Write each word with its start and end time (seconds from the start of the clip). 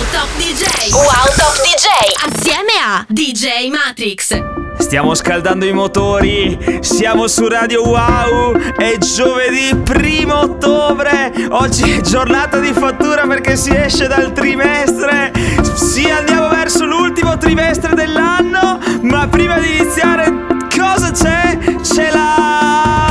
Wow 0.00 0.08
Top 0.12 0.28
DJ 0.38 0.92
Wow 0.94 1.26
Top 1.36 1.54
DJ 1.60 1.86
Assieme 2.24 2.70
a 2.82 3.04
DJ 3.06 3.68
Matrix. 3.68 4.42
Stiamo 4.78 5.14
scaldando 5.14 5.66
i 5.66 5.74
motori, 5.74 6.78
siamo 6.80 7.28
su 7.28 7.46
Radio 7.46 7.82
Wow, 7.82 8.56
è 8.76 8.96
giovedì 8.96 9.76
primo 9.76 10.40
ottobre, 10.40 11.30
oggi 11.50 11.90
è 11.90 12.00
giornata 12.00 12.58
di 12.60 12.72
fattura 12.72 13.26
perché 13.26 13.56
si 13.56 13.76
esce 13.76 14.06
dal 14.06 14.32
trimestre, 14.32 15.32
sì 15.74 16.08
andiamo 16.08 16.48
verso 16.48 16.86
l'ultimo 16.86 17.36
trimestre 17.36 17.94
dell'anno, 17.94 18.78
ma 19.02 19.28
prima 19.28 19.58
di 19.58 19.80
iniziare 19.80 20.32
cosa 20.74 21.10
c'è? 21.10 21.58
C'è 21.82 22.10
la 22.10 23.09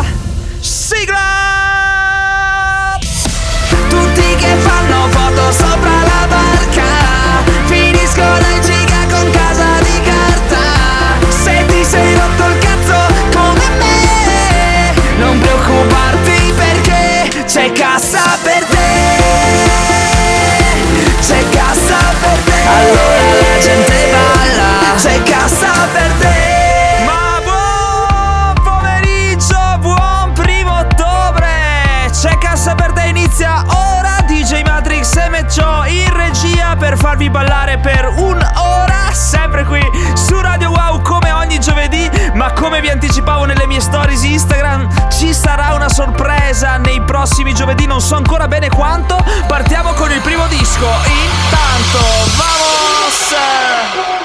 farvi 37.20 37.30
ballare 37.30 37.78
per 37.80 38.08
un'ora, 38.16 39.12
sempre 39.12 39.66
qui 39.66 39.82
su 40.13 40.40
Radio 40.40 40.71
Wow 40.71 41.02
come 41.02 41.32
ogni 41.34 41.60
giovedì, 41.60 42.10
ma 42.34 42.54
come 42.54 42.80
vi 42.80 42.90
anticipavo 42.90 43.43
nelle 43.43 43.68
mie 43.68 43.82
stories 43.82 44.24
Instagram 44.24 44.88
ci 45.12 45.34
sarà 45.34 45.74
una 45.74 45.90
sorpresa 45.90 46.77
nei 46.77 47.02
prossimi 47.02 47.54
giovedì, 47.54 47.85
non 47.85 47.99
so 47.99 48.16
ancora 48.16 48.48
bene 48.48 48.70
quanto, 48.70 49.21
partiamo 49.48 49.91
con 49.93 50.10
il 50.12 50.21
primo 50.21 50.48
disco, 50.48 50.88
intanto 50.88 51.99
vamos! 52.38 54.18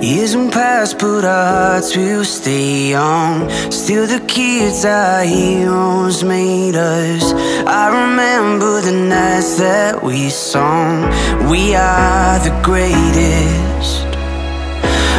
Years 0.00 0.34
won't 0.34 0.50
pass, 0.50 0.94
but 0.94 1.26
our 1.26 1.46
hearts 1.52 1.94
will 1.94 2.24
stay 2.24 2.88
young. 2.88 3.50
Still, 3.70 4.06
the 4.06 4.20
kids 4.26 4.86
our 4.86 5.22
heroes 5.22 6.24
made 6.24 6.74
us. 6.74 7.34
I 7.66 7.88
remember 8.00 8.80
the 8.80 8.92
nights 8.92 9.58
that 9.58 10.02
we 10.02 10.30
sung. 10.30 11.02
We 11.50 11.74
are 11.74 12.38
the 12.38 12.58
greatest. 12.64 14.06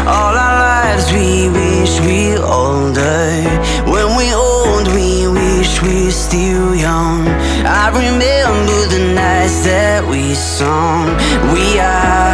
All 0.10 0.34
our 0.34 0.58
lives 0.66 1.14
we 1.14 1.48
wish 1.54 2.00
we 2.02 2.38
older. 2.38 3.22
When 3.86 4.18
we 4.18 4.34
old, 4.34 4.88
we 4.98 5.28
wish 5.28 5.80
we're 5.84 6.10
still 6.10 6.74
young. 6.74 7.28
I 7.64 7.90
remember 7.94 8.80
the 8.96 9.14
nights 9.14 9.64
that 9.64 10.04
we 10.10 10.34
sung. 10.34 11.06
We 11.54 11.78
are 11.78 12.31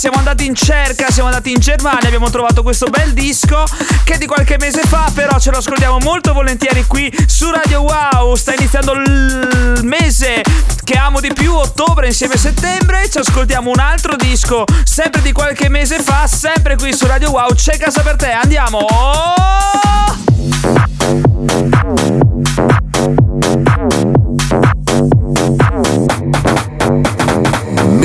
Siamo 0.00 0.16
andati 0.16 0.46
in 0.46 0.54
cerca, 0.54 1.10
siamo 1.10 1.28
andati 1.28 1.50
in 1.50 1.58
Germania, 1.58 2.06
abbiamo 2.06 2.30
trovato 2.30 2.62
questo 2.62 2.86
bel 2.86 3.12
disco 3.12 3.64
che 4.02 4.14
è 4.14 4.16
di 4.16 4.24
qualche 4.24 4.56
mese 4.58 4.80
fa, 4.80 5.10
però 5.12 5.38
ce 5.38 5.50
lo 5.50 5.58
ascoltiamo 5.58 5.98
molto 5.98 6.32
volentieri 6.32 6.86
qui 6.86 7.14
su 7.26 7.50
Radio 7.50 7.82
Wow. 7.82 8.34
Sta 8.34 8.54
iniziando 8.54 8.92
il 8.92 9.80
mese 9.82 10.40
che 10.84 10.94
amo 10.94 11.20
di 11.20 11.30
più, 11.34 11.52
ottobre 11.52 12.06
insieme 12.06 12.32
a 12.32 12.38
settembre. 12.38 13.10
Ci 13.10 13.18
ascoltiamo 13.18 13.68
un 13.68 13.78
altro 13.78 14.16
disco, 14.16 14.64
sempre 14.84 15.20
di 15.20 15.32
qualche 15.32 15.68
mese 15.68 16.00
fa, 16.00 16.26
sempre 16.26 16.76
qui 16.76 16.94
su 16.94 17.06
Radio 17.06 17.32
Wow. 17.32 17.52
C'è 17.54 17.76
casa 17.76 18.00
per 18.00 18.16
te, 18.16 18.30
andiamo! 18.30 18.86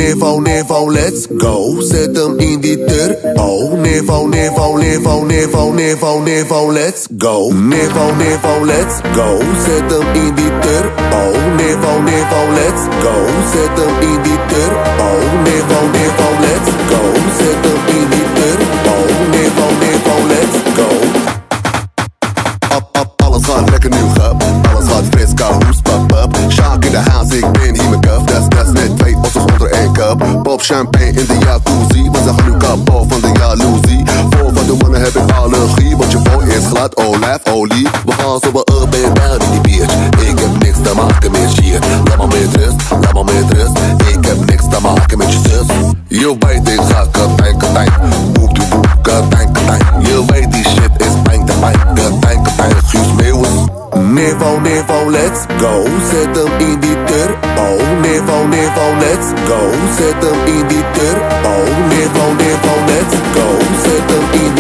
Nevo, 0.06 0.40
Nevo, 0.40 0.86
let's 0.86 1.26
go. 1.26 1.82
Zet 1.82 2.16
hem 2.16 2.38
in 2.40 2.62
die 2.62 2.78
turbo. 2.86 3.42
Oh, 3.42 3.76
Nevo, 3.76 4.28
Nevo, 4.28 4.78
Nevo, 4.78 5.26
Nevo, 5.26 5.74
Nevo, 5.74 6.20
Nevo, 6.22 6.72
let's 6.72 7.08
go. 7.18 7.50
Nevo, 7.52 8.14
Nevo, 8.14 8.66
let's 8.66 9.02
go. 9.16 9.40
Zet 9.66 9.90
hem 9.90 10.06
in 10.14 10.36
die 10.36 10.52
turbo. 10.62 11.22
Nevo, 11.58 12.02
Nevo, 12.06 12.42
let's 12.54 12.86
go. 13.02 13.16
Zet 13.52 13.78
hem 13.80 14.02
in 14.02 14.22
die 14.22 14.38
turbo. 14.48 15.10
Nevo, 15.44 15.80
Nevo, 15.98 16.30
let's 16.40 16.70
go. 16.90 17.02
Zet 17.40 17.65
boy 36.94 37.04
is 37.04 37.16
glad, 37.16 37.42
olijfolie. 37.46 37.88
We 38.06 38.12
gaan 38.12 38.36
up 38.36 38.94
en 38.94 39.14
down 39.14 39.42
in 39.44 39.62
die 39.62 39.62
bitch. 39.62 39.94
Ik 40.30 40.40
heb 40.40 40.64
niks 40.64 40.78
te 40.84 40.94
maken 40.96 41.32
met 41.32 41.50
shit. 41.52 41.86
Laat 42.08 42.18
maar 42.18 42.28
met 42.28 42.56
rust, 42.56 42.76
laat 42.90 43.14
maar 43.14 43.24
met 43.24 43.54
rust. 43.54 43.78
Ik 44.08 44.26
heb 44.26 44.46
niks 44.46 44.64
te 44.70 44.82
maken 44.82 45.18
met 45.18 45.32
je. 45.32 45.64
Je 46.08 46.36
weet 46.40 46.68
ik 46.68 46.82
ga 46.82 47.06
katijn, 47.12 47.58
katijn. 47.58 47.92
Boep, 48.32 48.56
doe, 48.56 48.68
boep. 48.68 48.86
Je 50.00 50.24
weet 50.28 50.52
die 50.52 50.64
shit 50.64 50.92
is 50.98 51.22
pijn, 51.24 51.46
te 51.46 51.54
pijn. 51.60 51.78
Katijn, 51.94 52.44
katijn, 52.44 52.76
Guus 52.88 53.14
Meeuwis. 53.18 53.50
Nevo, 53.94 54.60
Nevo, 54.60 55.10
let's 55.10 55.40
go. 55.60 55.84
Zet 56.12 56.36
hem 56.36 56.60
in 56.60 56.80
die 56.80 57.04
turbo. 57.06 57.84
Nevo, 58.02 58.48
Nevo, 58.48 58.96
let's 59.00 59.28
go. 59.48 59.60
Zet 59.98 60.30
hem 60.30 60.56
in 60.56 60.68
die 60.68 60.84
turbo. 60.94 61.54
Nevo, 61.88 62.34
Nevo, 62.38 62.74
let's 62.86 63.16
go. 63.34 63.58
Zet 63.84 64.10
hem 64.10 64.42
in 64.42 64.55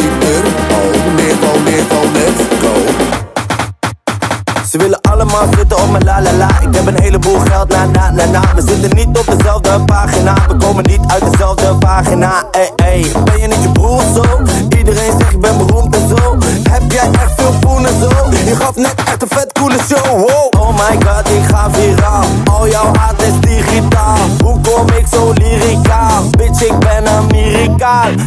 la 6.04 6.22
la 6.22 6.34
la. 6.34 6.48
Ik 6.62 6.76
heb 6.76 6.86
een 6.86 7.02
heleboel 7.02 7.40
geld, 7.40 7.70
na 7.70 7.86
na 7.86 8.12
na 8.12 8.26
na. 8.26 8.42
We 8.56 8.62
zitten 8.62 8.96
niet 8.96 9.18
op 9.18 9.38
dezelfde 9.38 9.80
pagina. 9.86 10.34
We 10.48 10.56
komen 10.56 10.84
niet 10.84 11.02
uit 11.08 11.32
dezelfde 11.32 11.76
pagina 11.76 12.44
Ey 12.52 12.72
ey, 12.76 13.12
ben 13.24 13.40
je 13.40 13.48
niet 13.48 13.62
je 13.62 13.72
broer 13.72 14.02
zo? 14.14 14.24
Iedereen 14.78 15.12
zegt 15.20 15.32
ik 15.32 15.42
ben 15.42 15.58
beroemd 15.58 15.96
en 15.96 16.08
zo. 16.08 16.38
Heb 16.70 16.92
jij 16.92 17.10
echt 17.12 17.32
veel 17.36 17.54
poen 17.60 17.86
en 17.86 18.00
zo? 18.00 18.10
Je 18.46 18.56
gaf 18.56 18.76
net 18.76 18.96
echt 19.06 19.22
een 19.22 19.28
vet 19.28 19.52
coole 19.52 19.78
show 19.88 20.06
wow. 20.06 20.62
Oh 20.62 20.74
my 20.74 20.98
god, 21.06 21.30
ik 21.30 21.46
ga 21.48 21.70
viraal. 21.72 22.24
Al 22.52 22.68
jouw 22.70 22.92
haat 22.94 23.22
is 23.22 23.40
digitaal. 23.40 24.18
Hoe 24.44 24.60
kom 24.62 24.88
ik 24.88 25.06
zo 25.12 25.34
lyricaal? 25.34 26.24
Bitch, 26.30 26.64
ik 26.64 26.80
ben 26.80 27.08
Amerikaan 27.08 28.24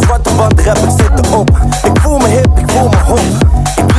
zwarte 0.00 0.30
band 0.34 0.60
rap, 0.60 0.76
ik 0.76 0.90
zit 0.96 1.26
erop. 1.26 1.50
Ik 1.84 2.00
voel 2.00 2.18
me 2.18 2.28
hip, 2.28 2.58
ik 2.58 2.70
voel 2.70 2.88
me 2.88 2.96
hop 2.96 3.51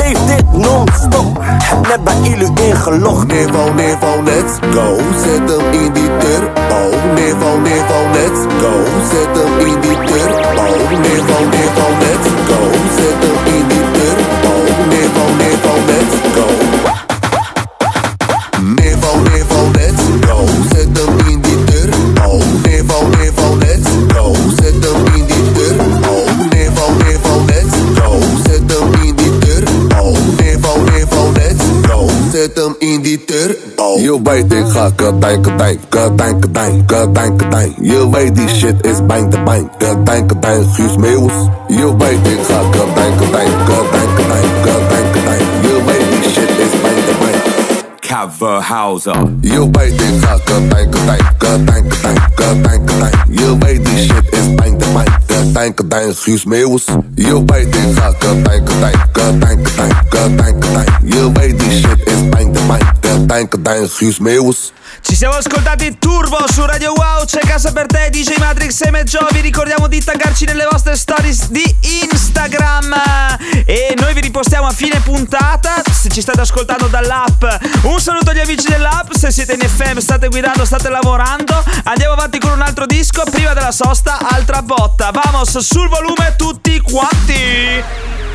Leef 0.04 0.26
dit 0.26 0.52
non-stop 0.52 1.38
Heb 1.42 1.88
net 1.88 2.04
bij 2.04 2.32
Ilu 2.32 2.50
ingelogd 2.62 3.28
Nevo, 3.28 3.74
Nevo, 3.74 4.24
let's 4.24 4.60
go. 4.72 4.98
Zet 5.24 5.50
hem 5.50 5.72
in 5.72 5.94
die 5.94 6.10
turbo. 6.20 6.98
Nevo, 7.16 7.60
Nevo, 7.60 8.00
let's 8.12 8.42
go. 8.62 8.72
Zet 9.10 9.38
hem 9.38 9.68
in 9.68 9.82
die 9.82 9.98
turbo. 10.06 10.64
Nevo, 11.02 11.40
Nevo, 11.50 11.88
let's 12.00 12.30
go. 12.48 12.60
Zet 12.96 13.24
hem 13.24 13.43
up, 34.83 34.97
good 34.97 35.19
bang, 35.21 35.41
good 35.41 35.57
bang, 35.57 35.77
good 35.89 36.18
bang, 36.18 36.41
good 36.41 36.53
bang, 36.53 36.85
good 36.88 37.13
bang, 37.13 37.38
good 37.38 37.51
bang. 37.51 37.74
You 37.80 38.09
weet 38.12 38.35
die 38.35 38.47
shit 38.47 38.85
is 38.85 39.00
bang 39.01 39.30
de 39.30 39.38
bang, 39.45 39.69
good 39.80 40.06
bang, 40.06 40.27
good 40.27 40.41
bang, 40.41 40.63
Guus 40.75 40.97
Meeuws. 40.97 41.38
Je 41.68 41.95
weet 41.97 42.27
ik 42.27 42.39
ga 42.47 42.59
good 42.71 42.95
bang, 42.95 43.18
good 43.18 43.31
bang, 43.31 43.51
good 43.68 43.91
bang, 43.91 44.09
good 44.15 44.27
bang, 44.27 44.47
good 44.63 44.83
bang, 44.89 45.06
good 45.13 45.25
You 45.63 45.75
Je 45.85 46.03
this. 46.09 46.24
die 46.24 46.31
shit 46.33 46.50
is 46.65 46.74
bang 46.81 47.00
de 47.07 47.15
bang. 47.21 47.39
Coverhauser. 48.00 49.21
Je 49.41 49.69
weet 49.71 50.01
ik 50.01 50.13
ga 50.21 50.38
good 50.45 50.69
bang, 50.69 50.91
good 50.91 51.06
bang, 51.06 51.21
good 51.38 51.65
bang, 51.65 51.89
good 51.89 52.01
bang, 52.01 52.19
good 52.35 52.62
bang, 52.63 52.88
good 52.88 53.00
bang. 53.00 53.39
Je 53.39 53.57
weet 53.59 53.85
die 53.85 53.97
shit 53.97 54.25
is 54.31 54.56
bang 54.56 54.77
de 54.80 54.85
bang. 54.94 55.23
Katijn, 55.44 55.74
katijn, 55.74 56.16
Guus 56.16 56.45
Meeuwis. 56.45 56.86
Je 57.16 57.44
weet 57.45 57.75
ik 57.75 57.98
ga 57.98 58.12
katijn, 58.12 58.63
katijn, 58.63 59.10
katijn, 59.12 59.62
katijn, 59.62 60.07
katijn, 60.10 60.60
katijn. 60.60 60.88
Je 61.04 61.31
weet 61.34 61.60
die 61.60 61.72
shit 61.72 62.07
is 62.07 62.30
bang 62.30 62.54
te 62.56 62.62
bang. 62.68 62.81
Katijn, 63.00 63.48
katijn, 63.48 63.90
Guus 63.90 64.19
Meeuwis. 64.19 64.72
Ci 65.04 65.18
siamo 65.18 65.36
ascoltati 65.36 65.98
Turbo 66.00 66.46
su 66.50 66.66
Radio 66.66 66.94
Wow, 66.94 67.26
c'è 67.26 67.40
casa 67.40 67.74
per 67.74 67.88
te, 67.88 68.10
DJ 68.10 68.38
Matrix 68.38 68.82
e 68.86 68.90
me 68.90 69.04
Joe. 69.04 69.28
Vi 69.32 69.42
ricordiamo 69.42 69.88
di 69.88 70.02
taggarci 70.02 70.46
nelle 70.46 70.66
vostre 70.70 70.96
stories 70.96 71.50
di 71.50 71.64
Instagram. 72.10 72.96
E 73.66 73.96
noi 74.00 74.14
vi 74.14 74.22
ripostiamo 74.22 74.66
a 74.66 74.72
fine 74.72 75.02
puntata. 75.02 75.82
Se 75.92 76.10
ci 76.10 76.22
state 76.22 76.40
ascoltando 76.40 76.88
dall'app, 76.88 77.44
un 77.84 78.00
saluto 78.00 78.32
agli 78.32 78.40
amici 78.40 78.68
dell'app. 78.68 79.12
Se 79.12 79.30
siete 79.30 79.54
in 79.54 79.60
FM, 79.60 79.98
state 79.98 80.30
guidando, 80.30 80.64
state 80.64 80.90
lavorando. 80.90 81.62
Andiamo 81.84 82.14
avanti 82.14 82.40
con 82.40 82.52
un 82.52 82.62
altro 82.62 82.86
disco. 82.86 83.24
Prima 83.30 83.54
della 83.54 83.72
sosta, 83.72 84.18
altra 84.20 84.62
botta. 84.62 85.12
Vamos 85.12 85.58
sul 85.60 85.90
volume 85.90 86.36
tutti 86.38 86.80
quanti. 86.80 88.32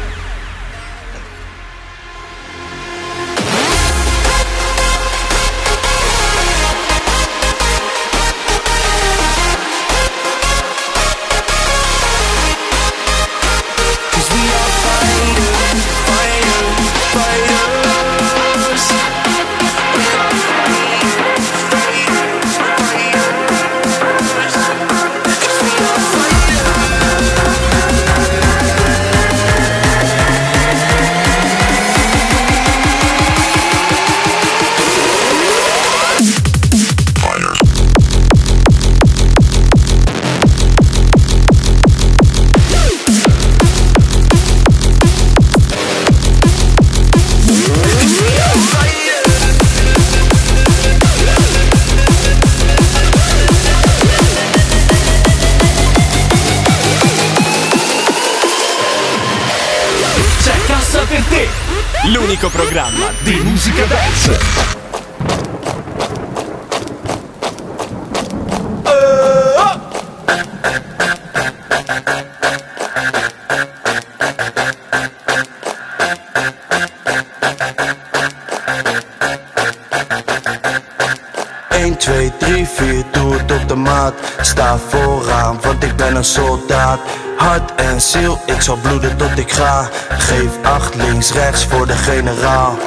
Ik 88.59 88.65
zal 88.65 88.77
bloeden 88.77 89.17
tot 89.17 89.39
ik 89.39 89.53
ga. 89.53 89.89
Geef 90.09 90.51
acht 90.63 90.95
links, 90.95 91.33
rechts 91.33 91.65
voor 91.65 91.87
de 91.87 91.97
generaal. 91.97 92.79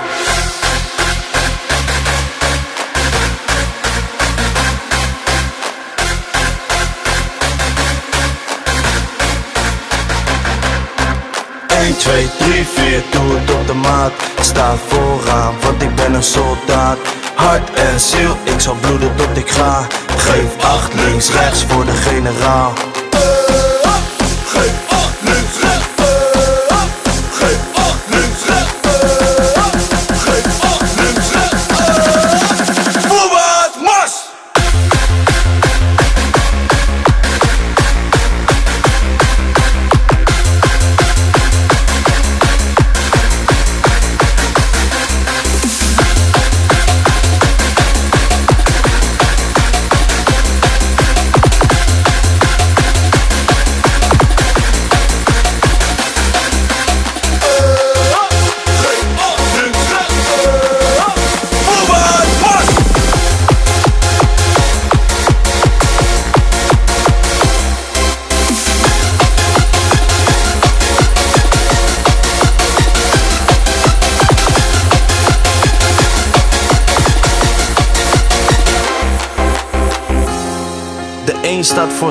Twee, 11.98 12.30
drie, 12.38 12.66
vier, 12.66 13.04
doe 13.12 13.40
het 13.40 13.52
op 13.52 13.68
de 13.68 13.74
maat. 13.74 14.12
Sta 14.40 14.76
vooraan, 14.88 15.54
want 15.62 15.82
ik 15.82 15.96
ben 15.96 16.14
een 16.14 16.24
soldaat. 16.24 16.98
Hart 17.36 17.74
en 17.74 18.00
ziel, 18.00 18.38
ik 18.44 18.60
zal 18.60 18.76
bloeden 18.82 19.16
tot 19.16 19.38
ik 19.38 19.50
ga. 19.50 19.88
Geef 20.18 20.64
acht 20.64 20.94
links, 20.94 21.32
rechts 21.32 21.64
voor 21.64 21.86
de 21.86 21.92
generaal 21.92 22.74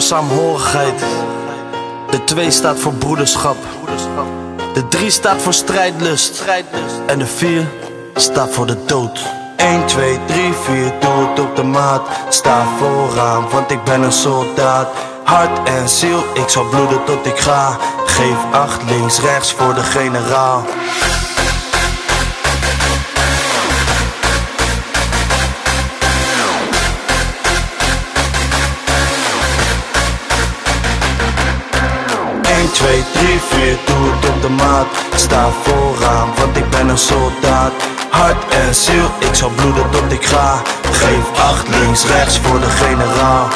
voor 0.00 0.18
saamhorigheid. 0.18 1.00
De 2.10 2.24
2 2.24 2.50
staat 2.50 2.78
voor 2.78 2.92
broederschap. 2.92 3.56
De 4.72 4.88
3 4.88 5.10
staat 5.10 5.42
voor 5.42 5.54
strijdlust. 5.54 6.44
En 7.06 7.18
de 7.18 7.26
4 7.26 7.66
staat 8.14 8.50
voor 8.50 8.66
de 8.66 8.84
dood. 8.86 9.20
1, 9.56 9.86
2, 9.86 10.18
3, 10.26 10.52
4, 10.52 10.92
doe 11.00 11.28
het 11.28 11.40
op 11.40 11.56
de 11.56 11.62
maat. 11.62 12.08
Sta 12.28 12.66
vooraan, 12.78 13.48
want 13.50 13.70
ik 13.70 13.84
ben 13.84 14.02
een 14.02 14.12
soldaat. 14.12 14.88
Hart 15.24 15.68
en 15.68 15.88
ziel, 15.88 16.24
ik 16.34 16.48
zal 16.48 16.64
bloeden 16.64 17.04
tot 17.04 17.26
ik 17.26 17.38
ga. 17.38 17.76
Geef 18.04 18.52
acht 18.52 18.82
links, 18.90 19.20
rechts 19.20 19.52
voor 19.52 19.74
de 19.74 19.82
generaal. 19.82 20.64
2, 32.72 33.04
3, 33.12 33.40
4, 33.40 33.78
doe 33.84 34.10
het 34.10 34.28
op 34.30 34.42
de 34.42 34.48
maat. 34.48 34.86
Sta 35.14 35.50
vooraan, 35.62 36.28
want 36.38 36.56
ik 36.56 36.70
ben 36.70 36.88
een 36.88 36.98
soldaat. 36.98 37.72
Hart 38.10 38.54
en 38.54 38.74
ziel, 38.74 39.10
ik 39.18 39.34
zal 39.34 39.50
bloeden 39.50 39.90
tot 39.90 40.12
ik 40.12 40.24
ga. 40.26 40.62
Geef 40.92 41.40
acht 41.40 41.68
links, 41.68 42.04
rechts 42.06 42.38
voor 42.38 42.60
de 42.60 42.70
generaal 42.70 43.48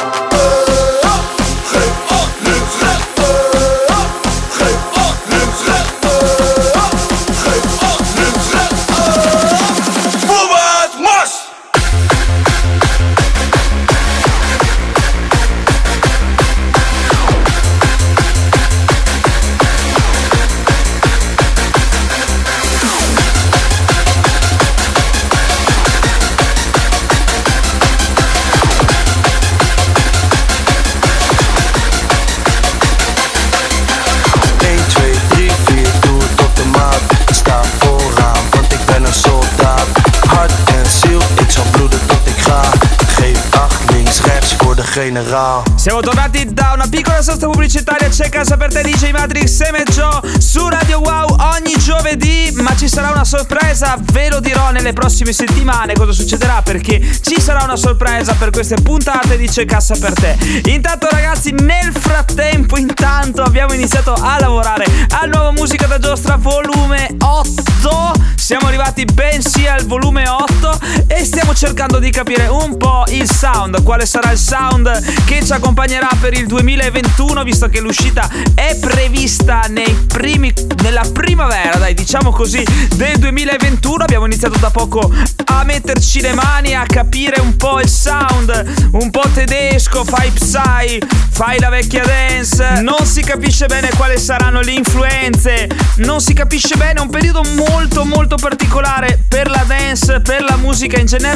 generale 44.94 45.64
Siamo 45.74 46.00
tornati 46.02 46.54
da 46.54 46.70
una 46.72 46.86
piccola 46.88 47.20
sosta 47.20 47.46
pubblicitaria 47.48 48.08
C'è 48.08 48.28
casa 48.28 48.56
per 48.56 48.72
te 48.72 48.82
DJ 48.82 49.10
Matrix 49.10 49.60
e 49.60 49.82
Joe 49.90 50.38
Su 50.38 50.68
Radio 50.68 51.00
Wow 51.00 51.36
ogni 51.56 51.74
giovedì 51.78 52.52
Ma 52.60 52.76
ci 52.76 52.88
sarà 52.88 53.10
una 53.10 53.24
sorpresa 53.24 53.96
Ve 54.12 54.28
lo 54.28 54.38
dirò 54.38 54.70
nelle 54.70 54.92
prossime 54.92 55.32
settimane 55.32 55.94
cosa 55.94 56.12
succederà 56.12 56.62
Perché 56.62 57.00
ci 57.22 57.40
sarà 57.40 57.64
una 57.64 57.74
sorpresa 57.74 58.34
per 58.34 58.50
queste 58.50 58.76
puntate 58.76 59.36
di 59.36 59.48
C'è 59.48 59.64
casa 59.64 59.96
per 59.98 60.12
te. 60.12 60.36
Intanto 60.66 61.08
ragazzi 61.10 61.50
nel 61.50 61.92
frattempo 61.92 62.76
Intanto 62.76 63.42
abbiamo 63.42 63.72
iniziato 63.72 64.12
a 64.12 64.38
lavorare 64.38 64.86
Al 65.10 65.28
nuovo 65.28 65.50
Musica 65.50 65.86
da 65.86 65.98
Giostra 65.98 66.36
volume 66.36 67.16
8 67.18 68.12
Siamo 68.36 68.68
arrivati 68.68 69.04
ben 69.06 69.42
sia 69.42 69.74
al 69.74 69.86
volume 69.86 70.28
8 70.28 70.78
E 71.08 71.24
stiamo 71.44 71.54
cercando 71.54 71.98
di 71.98 72.10
capire 72.10 72.46
un 72.46 72.78
po' 72.78 73.04
il 73.08 73.30
sound. 73.30 73.82
Quale 73.82 74.06
sarà 74.06 74.30
il 74.30 74.38
sound 74.38 75.24
che 75.24 75.44
ci 75.44 75.52
accompagnerà 75.52 76.08
per 76.18 76.32
il 76.32 76.46
2021 76.46 77.42
visto 77.42 77.68
che 77.68 77.80
l'uscita 77.80 78.26
è 78.54 78.76
prevista 78.78 79.66
primi, 80.08 80.52
nella 80.82 81.04
primavera, 81.12 81.76
dai 81.76 81.92
diciamo 81.92 82.30
così, 82.30 82.64
del 82.94 83.18
2021. 83.18 84.04
Abbiamo 84.04 84.24
iniziato 84.24 84.58
da 84.58 84.70
poco 84.70 85.12
a 85.44 85.64
metterci 85.64 86.22
le 86.22 86.32
mani, 86.32 86.74
a 86.74 86.84
capire 86.86 87.40
un 87.40 87.56
po' 87.56 87.80
il 87.80 87.88
sound, 87.88 88.88
un 88.92 89.10
po' 89.10 89.28
tedesco, 89.34 90.04
fai 90.04 90.30
psy, 90.30 90.98
fai 91.30 91.58
la 91.58 91.68
vecchia 91.68 92.04
dance, 92.04 92.80
non 92.80 93.04
si 93.04 93.22
capisce 93.22 93.66
bene 93.66 93.90
quali 93.96 94.18
saranno 94.18 94.60
le 94.60 94.72
influenze, 94.72 95.68
non 95.96 96.20
si 96.20 96.32
capisce 96.32 96.76
bene, 96.76 97.00
un 97.00 97.10
periodo 97.10 97.42
molto 97.42 98.04
molto 98.04 98.36
particolare 98.36 99.22
per 99.28 99.50
la 99.50 99.64
dance, 99.66 100.20
per 100.20 100.42
la 100.42 100.56
musica 100.56 100.98
in 100.98 101.06
generale, 101.06 101.32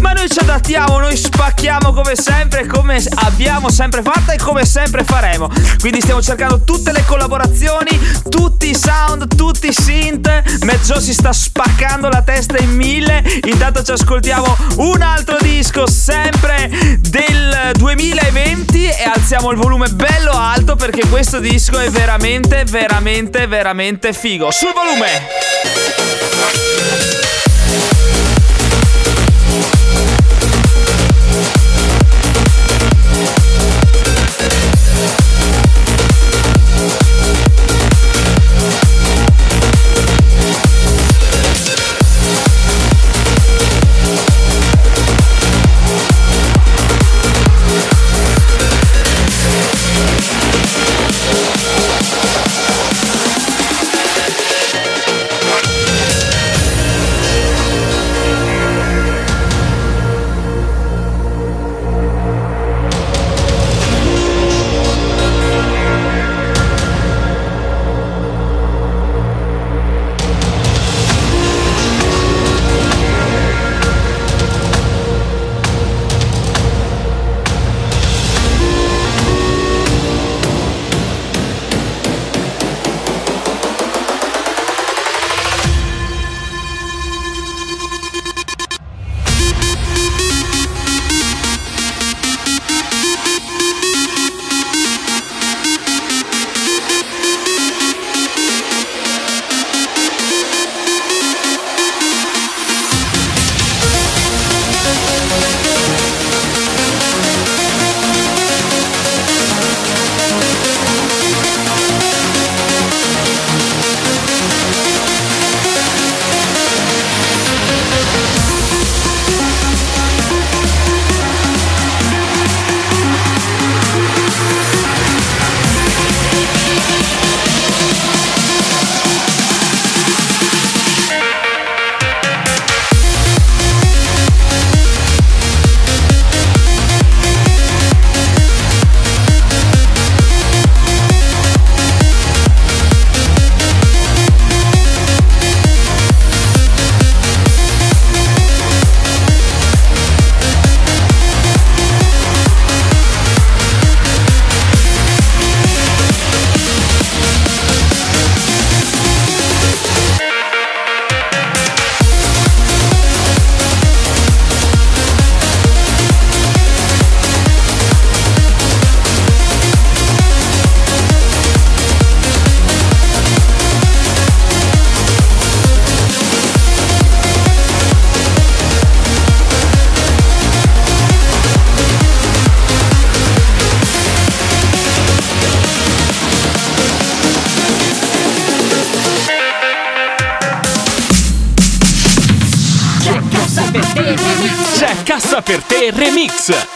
ma 0.00 0.12
noi 0.12 0.28
ci 0.28 0.38
adattiamo, 0.38 0.98
noi 0.98 1.16
spacchiamo 1.16 1.92
come 1.92 2.14
sempre 2.16 2.66
come 2.66 3.02
abbiamo 3.16 3.70
sempre 3.70 4.02
fatto 4.02 4.32
e 4.32 4.38
come 4.38 4.64
sempre 4.64 5.04
faremo. 5.04 5.48
Quindi 5.80 6.00
stiamo 6.00 6.22
cercando 6.22 6.62
tutte 6.62 6.92
le 6.92 7.04
collaborazioni, 7.06 7.98
tutti 8.28 8.70
i 8.70 8.74
sound, 8.74 9.34
tutti 9.36 9.68
i 9.68 9.72
synth. 9.72 10.62
Mezzo 10.64 11.00
si 11.00 11.12
sta 11.12 11.32
spaccando 11.32 12.08
la 12.08 12.22
testa 12.22 12.58
in 12.58 12.70
mille. 12.70 13.22
Intanto 13.44 13.82
ci 13.82 13.92
ascoltiamo 13.92 14.56
un 14.76 15.02
altro 15.02 15.36
disco 15.40 15.86
sempre 15.86 16.70
del 16.98 17.72
2020 17.74 18.84
e 18.84 19.04
alziamo 19.04 19.50
il 19.50 19.56
volume 19.56 19.88
bello 19.88 20.32
alto 20.32 20.76
perché 20.76 21.08
questo 21.08 21.38
disco 21.38 21.78
è 21.78 21.90
veramente, 21.90 22.64
veramente, 22.64 23.46
veramente 23.46 24.12
figo. 24.12 24.50
Sul 24.50 24.72
volume! 24.72 26.26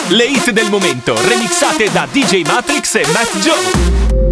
Le 0.08 0.24
hit 0.24 0.50
del 0.50 0.68
momento 0.68 1.14
remixate 1.28 1.90
da 1.92 2.06
DJ 2.10 2.42
Matrix 2.44 2.94
e 2.96 3.06
Matt 3.12 3.38
Joe. 3.38 4.31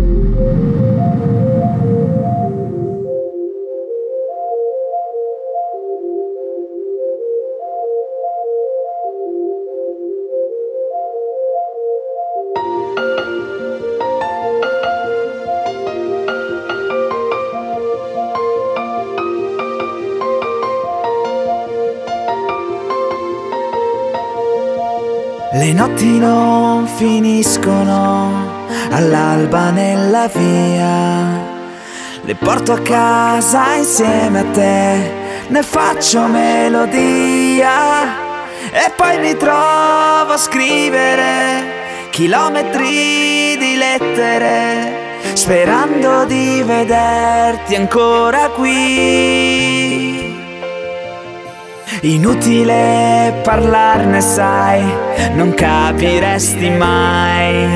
Le 25.70 25.76
notti 25.76 26.18
non 26.18 26.84
finiscono 26.96 28.66
all'alba 28.90 29.70
nella 29.70 30.26
via. 30.26 31.46
Le 32.22 32.34
porto 32.34 32.72
a 32.72 32.80
casa 32.80 33.76
insieme 33.76 34.40
a 34.40 34.44
te, 34.46 35.12
ne 35.46 35.62
faccio 35.62 36.26
melodia. 36.26 38.02
E 38.72 38.90
poi 38.96 39.20
mi 39.20 39.36
trovo 39.36 40.32
a 40.32 40.36
scrivere 40.36 42.08
chilometri 42.10 43.56
di 43.56 43.76
lettere, 43.76 45.20
sperando 45.34 46.24
di 46.24 46.64
vederti 46.64 47.76
ancora 47.76 48.48
qui. 48.48 49.89
Inutile 52.02 53.40
parlarne, 53.42 54.22
sai, 54.22 54.82
non 55.34 55.52
capiresti 55.52 56.70
mai. 56.70 57.68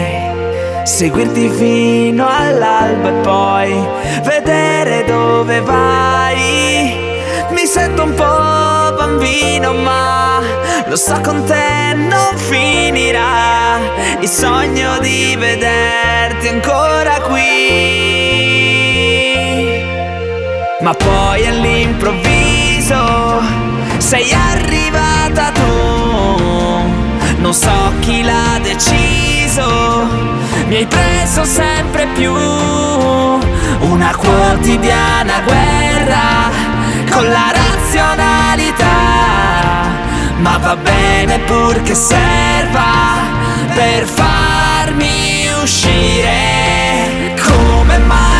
Seguirti 0.82 1.50
fino 1.50 2.26
all'alba 2.26 3.10
e 3.10 3.12
poi 3.20 3.86
vedere 4.22 5.04
dove 5.04 5.60
vai. 5.60 6.96
Mi 7.50 7.66
sento 7.66 8.04
un 8.04 8.14
po' 8.14 8.94
bambino, 8.96 9.74
ma 9.74 10.40
lo 10.86 10.96
so 10.96 11.20
con 11.20 11.44
te 11.44 11.92
non 11.94 12.34
finirà. 12.36 13.78
Il 14.20 14.28
sogno 14.28 15.00
di 15.00 15.36
vederti 15.38 16.48
ancora 16.48 17.20
qui. 17.28 17.42
Ma 20.80 20.94
poi 20.94 21.46
all'improvviso 21.46 23.63
sei 23.98 24.32
arrivata 24.32 25.50
tu, 25.50 26.82
non 27.38 27.52
so 27.52 27.92
chi 28.00 28.22
l'ha 28.22 28.58
deciso, 28.62 30.06
mi 30.68 30.76
hai 30.76 30.86
preso 30.86 31.44
sempre 31.44 32.06
più, 32.14 32.32
una 32.32 34.14
quotidiana 34.16 35.40
guerra 35.44 36.50
con 37.10 37.28
la 37.28 37.52
razionalità, 37.52 38.84
ma 40.38 40.58
va 40.58 40.76
bene 40.76 41.38
purché 41.40 41.94
serva 41.94 43.32
per 43.74 44.04
farmi 44.04 45.48
uscire, 45.62 47.34
come 47.46 47.98
mai, 47.98 48.33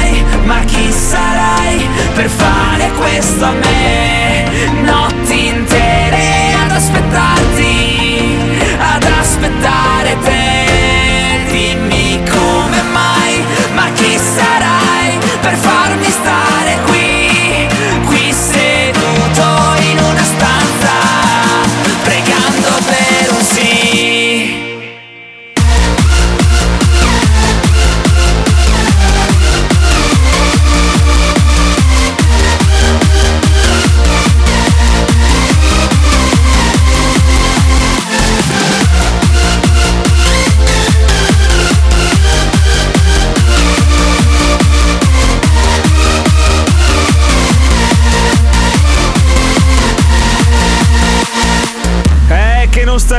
ma 0.45 0.61
chi 0.65 0.91
sarai 0.93 1.89
per 2.15 2.29
fare 2.29 2.91
questo 2.93 3.45
a 3.45 3.53
me? 3.53 4.45
Notti 4.83 5.47
intere 5.47 6.55
ad 6.65 6.71
aspettarti, 6.71 8.39
ad 8.79 9.05
aspettare 9.05 10.17
te. 10.23 11.51
Dimmi 11.51 12.23
come 12.29 12.83
mai, 12.93 13.45
ma 13.75 13.89
chi 13.95 14.19
sarai 14.19 15.19
per 15.41 15.55
farmi 15.55 15.84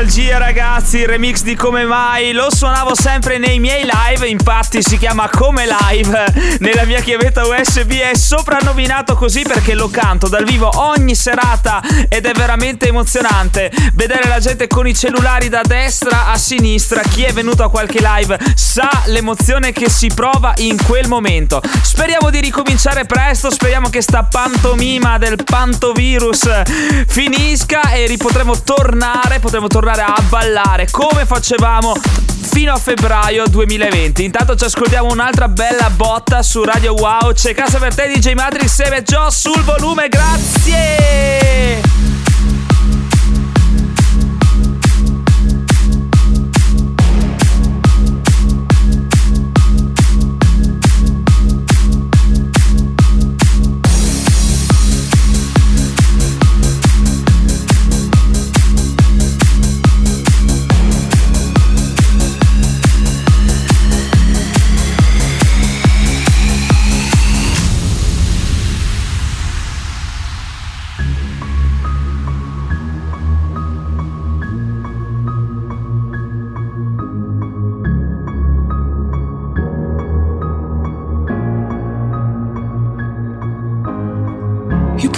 nostalgia 0.05 0.37
ragazzi, 0.37 0.99
il 0.99 1.07
remix 1.07 1.41
di 1.41 1.55
Come 1.55 1.83
Mai, 1.83 2.31
lo 2.31 2.53
suonavo 2.53 2.93
sempre 2.93 3.39
nei 3.39 3.57
miei 3.59 3.89
live, 3.89 4.27
infatti 4.27 4.83
si 4.83 4.99
chiama 4.99 5.27
Come 5.29 5.65
Live 5.65 6.57
nella 6.61 6.85
mia 6.85 7.01
chiavetta 7.01 7.47
USB, 7.47 7.91
è 7.93 8.15
soprannominato 8.15 9.15
così 9.15 9.41
perché 9.41 9.73
lo 9.73 9.89
canto 9.89 10.27
dal 10.27 10.43
vivo 10.43 10.69
ogni 10.75 11.15
serata 11.15 11.81
ed 12.07 12.27
è 12.27 12.33
veramente 12.33 12.87
emozionante 12.87 13.71
vedere 13.93 14.27
la 14.27 14.39
gente 14.39 14.67
con 14.67 14.85
i 14.85 14.93
cellulari 14.93 15.49
da 15.49 15.61
destra 15.63 16.27
a 16.27 16.37
sinistra, 16.37 17.01
chi 17.01 17.23
è 17.23 17.33
venuto 17.33 17.63
a 17.63 17.71
qualche 17.71 17.99
live 17.99 18.37
sa 18.53 18.89
l'emozione 19.05 19.71
che 19.71 19.89
si 19.89 20.11
prova 20.13 20.53
in 20.57 20.77
quel 20.85 21.07
momento. 21.07 21.61
Speriamo 21.81 22.29
di 22.29 22.41
ricominciare 22.41 23.05
presto, 23.05 23.49
speriamo 23.49 23.89
che 23.89 24.01
sta 24.01 24.23
pantomima 24.23 25.17
del 25.17 25.43
pantovirus 25.43 26.61
finisca 27.07 27.91
e 27.91 28.05
ripotremo 28.05 28.61
tornare, 28.61 29.39
potremo 29.39 29.65
tornare 29.67 29.93
a 30.03 30.21
ballare 30.27 30.87
come 30.91 31.25
facevamo 31.25 31.93
fino 32.41 32.73
a 32.73 32.77
febbraio 32.77 33.47
2020. 33.47 34.23
Intanto 34.23 34.55
ci 34.55 34.65
ascoltiamo 34.65 35.11
un'altra 35.11 35.47
bella 35.47 35.89
botta 35.89 36.43
su 36.43 36.63
Radio 36.63 36.93
Wow. 36.93 37.31
C'è 37.33 37.53
casa 37.53 37.77
per 37.77 37.95
te 37.95 38.07
DJ 38.07 38.33
Matrix 38.33 38.79
e 38.79 39.03
Joe 39.03 39.31
sul 39.31 39.61
volume, 39.63 40.09
grazie! 40.09 42.14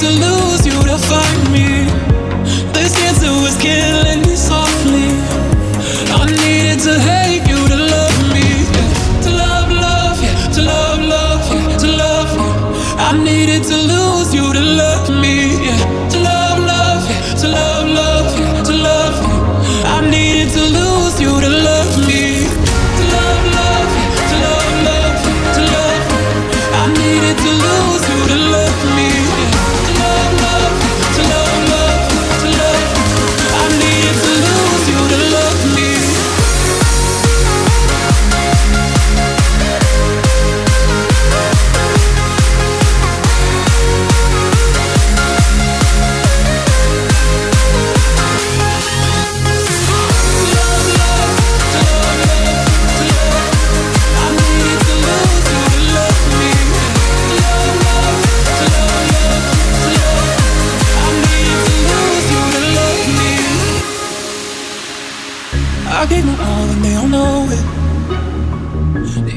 to 0.00 0.10
lose 0.10 0.66
you 0.66 0.78
to 0.84 0.98
find 0.98 1.52
me. 1.52 1.88
This 2.74 2.92
cancer 2.98 3.32
was 3.40 3.56
killing 3.56 4.20
me 4.28 4.36
softly. 4.36 5.08
I 6.12 6.26
needed 6.26 6.80
to 6.80 7.00
hate 7.00 7.35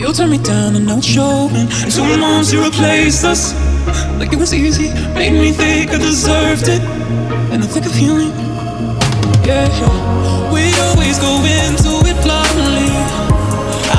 You 0.09 0.15
turned 0.15 0.31
me 0.31 0.39
down 0.39 0.75
and 0.75 0.87
now 0.87 0.97
it's 0.97 1.05
showing. 1.05 1.69
And 1.85 1.91
two 1.91 2.17
months 2.17 2.51
you 2.51 2.63
replaced 2.63 3.23
us 3.23 3.53
like 4.17 4.33
it 4.33 4.39
was 4.39 4.55
easy. 4.55 4.89
Made 5.13 5.33
me 5.33 5.51
think 5.51 5.91
I 5.91 5.99
deserved 5.99 6.67
it, 6.67 6.81
and 7.53 7.61
I 7.61 7.67
think 7.67 7.85
of 7.85 7.93
healing. 7.93 8.33
Yeah, 9.45 9.69
we 10.49 10.65
always 10.89 11.19
go 11.21 11.29
into 11.45 12.01
it 12.09 12.17
blindly. 12.25 12.89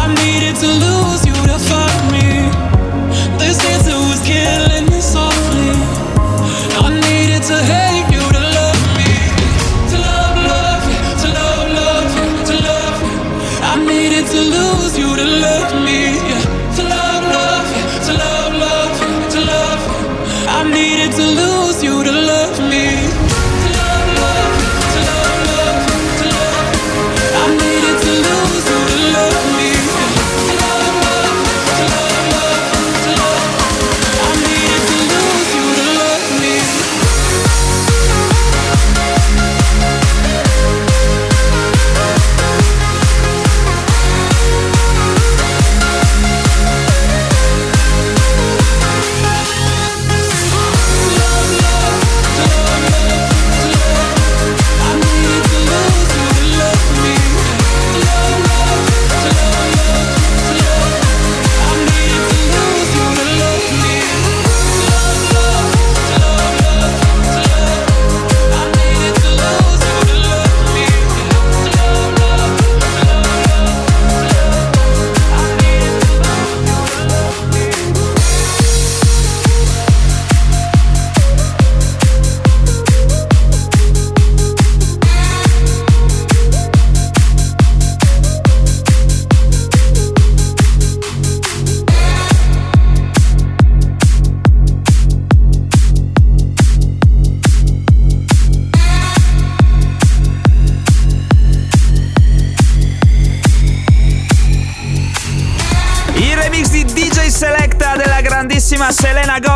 I 0.03 0.11
needed 0.18 0.59
to 0.59 0.66
lose 0.83 1.23
you 1.31 1.38
to 1.46 1.57
find 1.70 2.03
me. 2.11 2.51
This 3.38 3.62
answer 3.70 3.94
was 4.11 4.18
killing 4.27 4.90
me 4.90 4.99
softly. 4.99 5.79
I 6.75 6.90
needed 7.07 7.46
to 7.46 7.57
hate 7.70 8.11
you 8.11 8.25
to 8.35 8.42
love 8.59 8.83
me. 8.99 9.14
To 9.94 9.96
love, 10.11 10.35
love 10.42 10.83
you, 10.90 11.03
to 11.23 11.29
love, 11.38 11.70
love 11.79 12.46
to 12.51 12.55
love 12.66 12.99
you. 12.99 13.16
I 13.62 13.79
needed 13.79 14.27
to 14.27 14.40
lose 14.59 14.99
you 14.99 15.14
to 15.14 15.25
love 15.38 15.69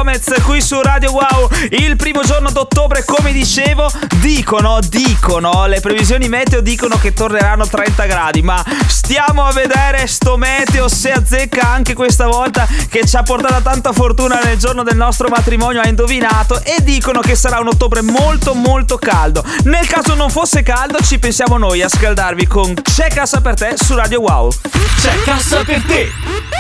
Gomez 0.05 0.43
qui 0.43 0.61
su 0.61 0.79
Radio 0.83 1.13
Wow. 1.13 1.49
Il 1.71 1.97
primo 1.97 2.21
giorno 2.21 2.51
d'ottobre 2.51 3.07
come 3.07 3.33
dicevo 3.33 3.91
dicono 4.21 4.79
dicono 4.87 5.65
le 5.65 5.81
previsioni 5.81 6.29
meteo 6.29 6.61
dicono 6.61 6.99
che 6.99 7.15
torneranno 7.15 7.67
30 7.67 8.05
gradi 8.05 8.43
ma 8.43 8.63
stiamo 9.05 9.45
a 9.45 9.53
vedere 9.53 10.07
sto 10.07 10.39
meteo 10.39 10.89
se 10.89 11.13
azzecca 11.13 11.69
anche 11.69 11.93
questa 11.93 12.27
volta 12.27 12.67
che 12.89 13.07
ci 13.07 13.17
ha 13.17 13.23
portato 13.23 13.61
tanta 13.61 13.93
fortuna 13.93 14.41
nel 14.43 14.57
giorno 14.57 14.83
del 14.83 14.97
nostro 14.97 15.29
matrimonio 15.29 15.83
ha 15.83 15.87
indovinato 15.87 16.59
e 16.65 16.83
dicono 16.83 17.21
che 17.21 17.35
sarà 17.35 17.61
un 17.61 17.69
ottobre 17.69 18.01
molto 18.01 18.55
molto 18.55 18.97
caldo 18.97 19.45
nel 19.65 19.87
caso 19.87 20.15
non 20.15 20.31
fosse 20.31 20.63
caldo 20.63 21.03
ci 21.03 21.19
pensiamo 21.19 21.59
noi 21.59 21.83
a 21.83 21.89
scaldarvi 21.89 22.47
con 22.47 22.73
C'è 22.73 23.09
cassa 23.09 23.43
per 23.43 23.53
te 23.53 23.75
su 23.77 23.95
Radio 23.95 24.23
Wow 24.23 24.51
C'è 24.97 25.23
cassa 25.23 25.63
per 25.65 25.83
te, 25.83 26.09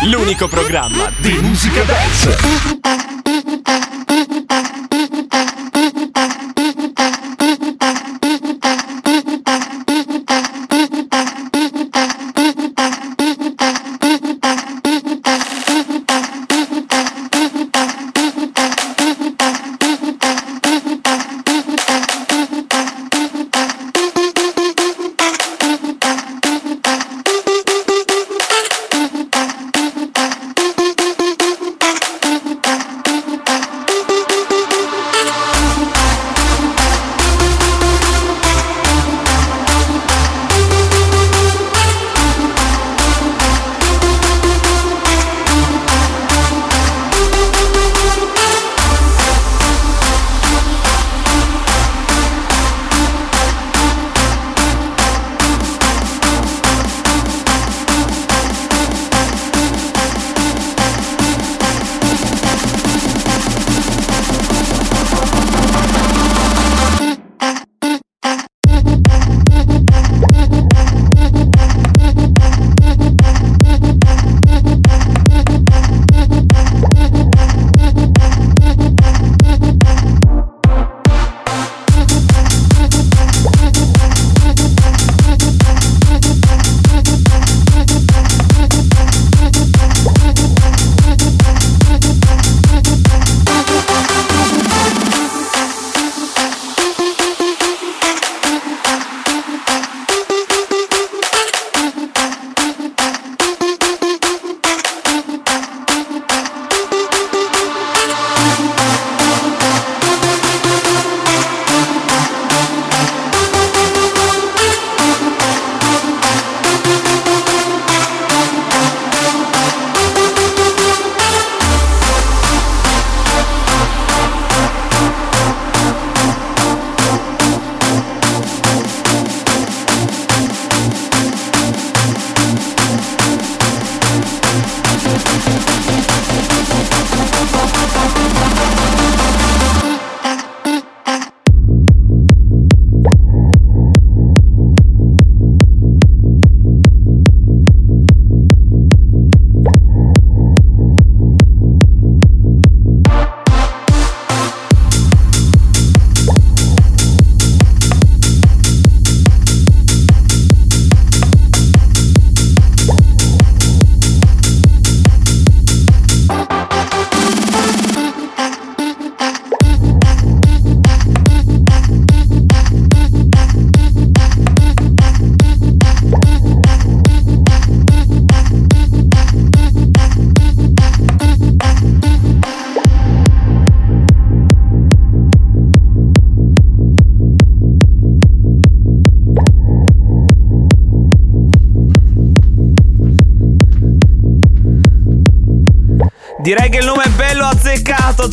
l'unico 0.02 0.46
programma 0.46 1.11
di 1.16 1.33
musica 1.40 1.83
dance. 1.85 2.37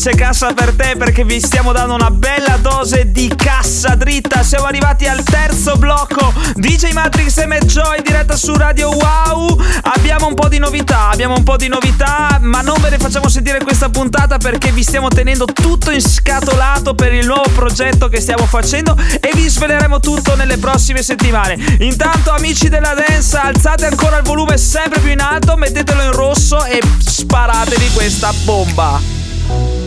C'è 0.01 0.15
cassa 0.15 0.51
per 0.51 0.73
te 0.73 0.95
perché 0.97 1.23
vi 1.23 1.39
stiamo 1.39 1.71
dando 1.73 1.93
una 1.93 2.09
bella 2.09 2.57
dose 2.59 3.11
di 3.11 3.31
cassa 3.35 3.93
dritta. 3.93 4.41
Siamo 4.41 4.65
arrivati 4.65 5.05
al 5.05 5.21
terzo 5.21 5.75
blocco. 5.75 6.33
DJ 6.55 6.93
Matrix 6.93 7.37
e 7.37 7.59
Joy 7.65 8.01
diretta 8.01 8.35
su 8.35 8.55
Radio 8.55 8.89
Wow. 8.89 9.61
Abbiamo 9.83 10.25
un 10.25 10.33
po' 10.33 10.47
di 10.47 10.57
novità, 10.57 11.09
abbiamo 11.09 11.35
un 11.35 11.43
po' 11.43 11.55
di 11.55 11.67
novità, 11.67 12.39
ma 12.41 12.61
non 12.61 12.81
ve 12.81 12.89
ne 12.89 12.97
facciamo 12.97 13.29
sentire 13.29 13.59
questa 13.59 13.89
puntata 13.89 14.39
perché 14.39 14.71
vi 14.71 14.81
stiamo 14.81 15.07
tenendo 15.07 15.45
tutto 15.45 15.91
inscatolato 15.91 16.95
per 16.95 17.13
il 17.13 17.27
nuovo 17.27 17.47
progetto 17.53 18.07
che 18.07 18.19
stiamo 18.19 18.47
facendo 18.47 18.97
e 19.19 19.29
vi 19.35 19.47
sveleremo 19.47 19.99
tutto 19.99 20.35
nelle 20.35 20.57
prossime 20.57 21.03
settimane. 21.03 21.77
Intanto 21.81 22.31
amici 22.31 22.69
della 22.69 22.95
dance, 22.95 23.37
alzate 23.37 23.85
ancora 23.85 24.17
il 24.17 24.23
volume 24.23 24.57
sempre 24.57 24.99
più 24.99 25.11
in 25.11 25.21
alto, 25.21 25.55
mettetelo 25.57 26.01
in 26.01 26.11
rosso 26.11 26.65
e 26.65 26.81
sparatevi 26.97 27.91
questa 27.93 28.33
bomba. 28.45 29.81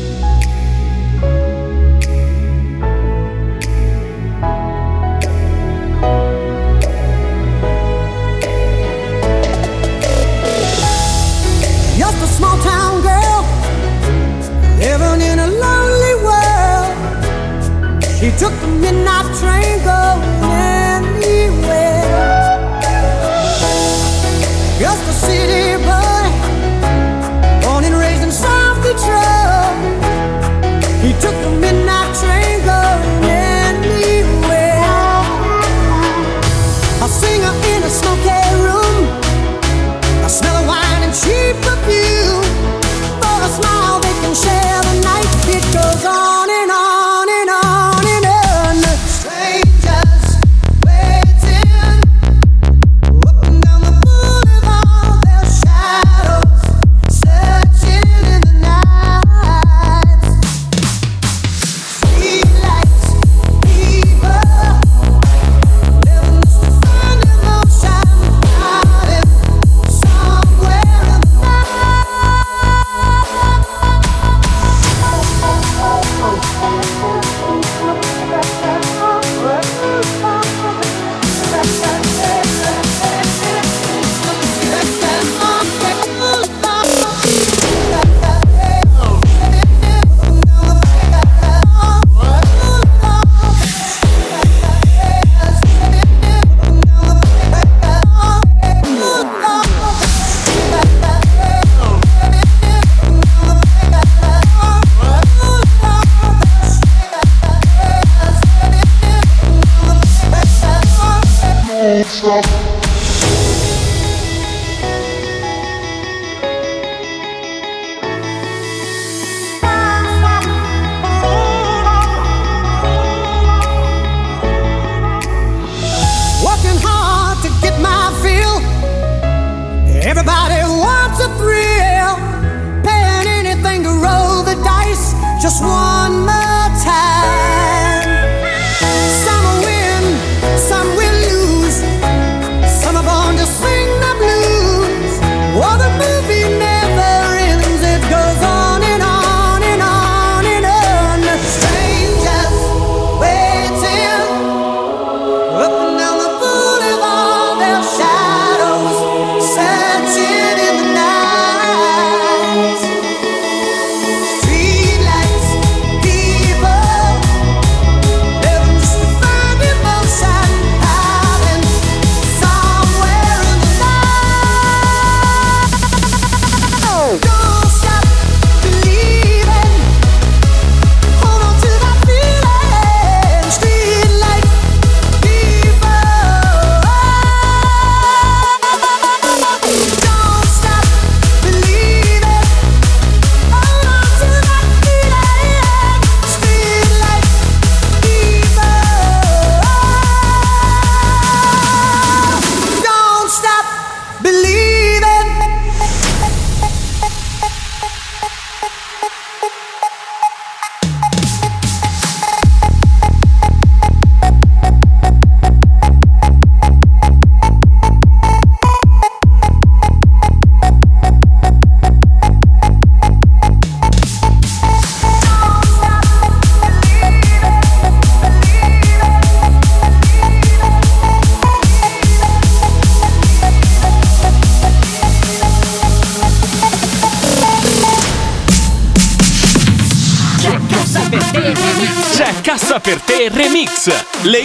Took 18.39 18.53
the 18.61 18.67
midnight 18.67 19.27
train 19.39 19.85
going 19.85 20.34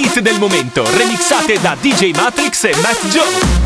hit 0.10 0.20
del 0.22 0.40
momento, 0.40 0.84
remixate 0.98 1.60
da 1.60 1.76
DJ 1.80 2.12
Matrix 2.16 2.64
e 2.64 2.76
Matt 2.82 3.06
Joe. 3.08 3.59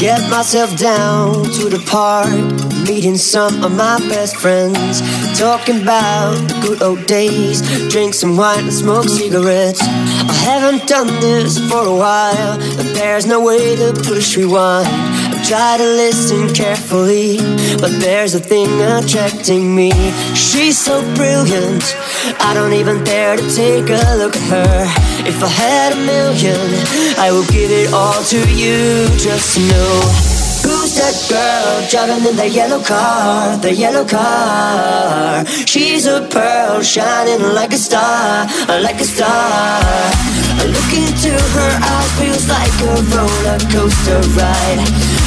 Get 0.00 0.30
myself 0.30 0.74
down 0.78 1.44
to 1.44 1.68
the 1.68 1.78
park, 1.86 2.30
meeting 2.88 3.18
some 3.18 3.62
of 3.62 3.70
my 3.70 3.98
best 4.08 4.34
friends, 4.36 5.02
talking 5.38 5.82
about 5.82 6.32
the 6.48 6.58
good 6.62 6.82
old 6.82 7.06
days, 7.06 7.60
drink 7.90 8.14
some 8.14 8.34
wine 8.34 8.60
and 8.60 8.72
smoke 8.72 9.06
cigarettes. 9.06 9.82
I 9.82 10.32
haven't 10.32 10.88
done 10.88 11.08
this 11.20 11.58
for 11.68 11.86
a 11.86 11.94
while, 11.94 12.56
but 12.76 12.94
there's 12.94 13.26
no 13.26 13.44
way 13.44 13.76
to 13.76 13.92
push 13.92 14.38
rewind. 14.38 14.88
Try 15.50 15.78
to 15.78 15.84
listen 15.84 16.54
carefully, 16.54 17.38
but 17.80 17.90
there's 17.98 18.36
a 18.36 18.38
thing 18.38 18.70
attracting 18.82 19.74
me. 19.74 19.90
She's 20.36 20.78
so 20.78 21.02
brilliant, 21.16 21.82
I 22.38 22.54
don't 22.54 22.72
even 22.72 23.02
dare 23.02 23.34
to 23.36 23.42
take 23.56 23.90
a 23.90 24.14
look 24.16 24.36
at 24.36 24.48
her. 24.54 24.84
If 25.26 25.42
I 25.42 25.48
had 25.48 25.92
a 25.94 25.96
million, 26.06 26.60
I 27.18 27.32
would 27.32 27.48
give 27.48 27.72
it 27.72 27.92
all 27.92 28.22
to 28.30 28.38
you 28.54 29.08
just 29.18 29.58
know. 29.58 30.00
Who's 30.62 30.94
that 30.94 31.18
girl 31.28 31.88
driving 31.90 32.30
in 32.30 32.36
the 32.36 32.48
yellow 32.48 32.80
car? 32.80 33.56
The 33.56 33.74
yellow 33.74 34.04
car. 34.06 35.44
She's 35.66 36.06
a 36.06 36.28
pearl 36.30 36.80
shining 36.80 37.42
like 37.56 37.72
a 37.72 37.78
star, 37.78 38.46
like 38.68 39.00
a 39.00 39.04
star. 39.04 40.39
Look 40.68 40.92
into 40.92 41.32
her 41.32 41.72
eyes 41.80 42.10
feels 42.20 42.48
like 42.48 42.74
a 42.84 42.94
roller 43.16 43.58
coaster 43.72 44.20
ride. 44.36 44.80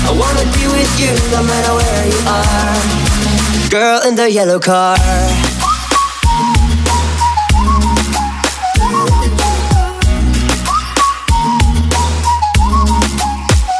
I 0.05 0.11
wanna 0.13 0.45
be 0.53 0.67
with 0.69 0.93
you 1.01 1.13
no 1.31 1.41
matter 1.41 1.73
where 1.73 2.05
you 2.05 2.19
are. 2.27 3.69
Girl 3.69 3.99
in 4.07 4.15
the 4.15 4.29
yellow 4.29 4.59
car. 4.59 4.97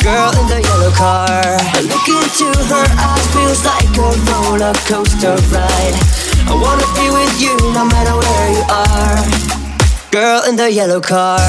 girl 0.04 0.32
in 0.38 0.48
the 0.48 0.62
yellow 0.62 0.92
car. 0.92 1.28
I 1.30 1.82
Look 1.82 2.08
into 2.08 2.52
her 2.72 2.88
eyes, 3.08 3.26
feels 3.34 3.64
like 3.64 3.96
a 3.98 4.10
roller 4.30 4.74
coaster 4.90 5.36
ride. 5.54 5.96
I 6.52 6.54
wanna 6.54 6.88
be 6.98 7.08
with 7.10 7.42
you 7.42 7.56
no 7.74 7.86
matter 7.86 8.16
where 8.18 8.50
you 8.52 8.64
are. 8.70 9.63
Girl 10.14 10.44
in 10.48 10.56
the 10.56 10.72
yellow 10.72 11.02
car. 11.02 11.40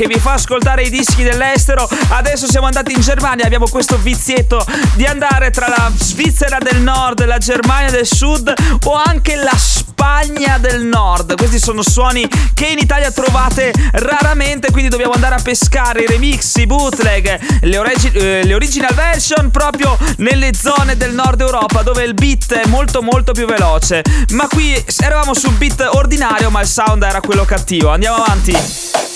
Che 0.00 0.06
vi 0.06 0.18
fa 0.18 0.32
ascoltare 0.32 0.84
i 0.84 0.88
dischi 0.88 1.22
dell'estero. 1.22 1.86
Adesso 2.08 2.46
siamo 2.48 2.64
andati 2.64 2.92
in 2.92 3.02
Germania, 3.02 3.44
abbiamo 3.44 3.68
questo 3.68 3.98
vizietto 3.98 4.64
di 4.94 5.04
andare 5.04 5.50
tra 5.50 5.68
la 5.68 5.92
Svizzera 5.94 6.56
del 6.56 6.80
Nord, 6.80 7.22
la 7.26 7.36
Germania 7.36 7.90
del 7.90 8.06
Sud 8.06 8.50
o 8.84 8.94
anche 8.94 9.36
la 9.36 9.54
Spagna 9.54 10.56
del 10.56 10.84
Nord. 10.84 11.36
Questi 11.36 11.58
sono 11.58 11.82
suoni 11.82 12.26
che 12.54 12.68
in 12.68 12.78
Italia 12.78 13.10
trovate 13.10 13.72
raramente, 13.92 14.70
quindi 14.70 14.88
dobbiamo 14.88 15.12
andare 15.12 15.34
a 15.34 15.42
pescare 15.42 16.04
i 16.04 16.06
remix, 16.06 16.54
i 16.54 16.64
bootleg, 16.64 17.60
le, 17.60 17.76
origi- 17.76 18.12
eh, 18.12 18.42
le 18.42 18.54
original 18.54 18.94
version 18.94 19.50
proprio 19.50 19.98
nelle 20.16 20.54
zone 20.54 20.96
del 20.96 21.12
nord 21.12 21.42
Europa 21.42 21.82
dove 21.82 22.04
il 22.04 22.14
beat 22.14 22.54
è 22.54 22.66
molto 22.68 23.02
molto 23.02 23.32
più 23.32 23.44
veloce. 23.44 24.02
Ma 24.30 24.46
qui 24.48 24.82
eravamo 24.96 25.34
sul 25.34 25.52
beat 25.56 25.86
ordinario, 25.92 26.48
ma 26.48 26.62
il 26.62 26.68
sound 26.68 27.02
era 27.02 27.20
quello 27.20 27.44
cattivo. 27.44 27.90
Andiamo 27.90 28.16
avanti. 28.16 29.09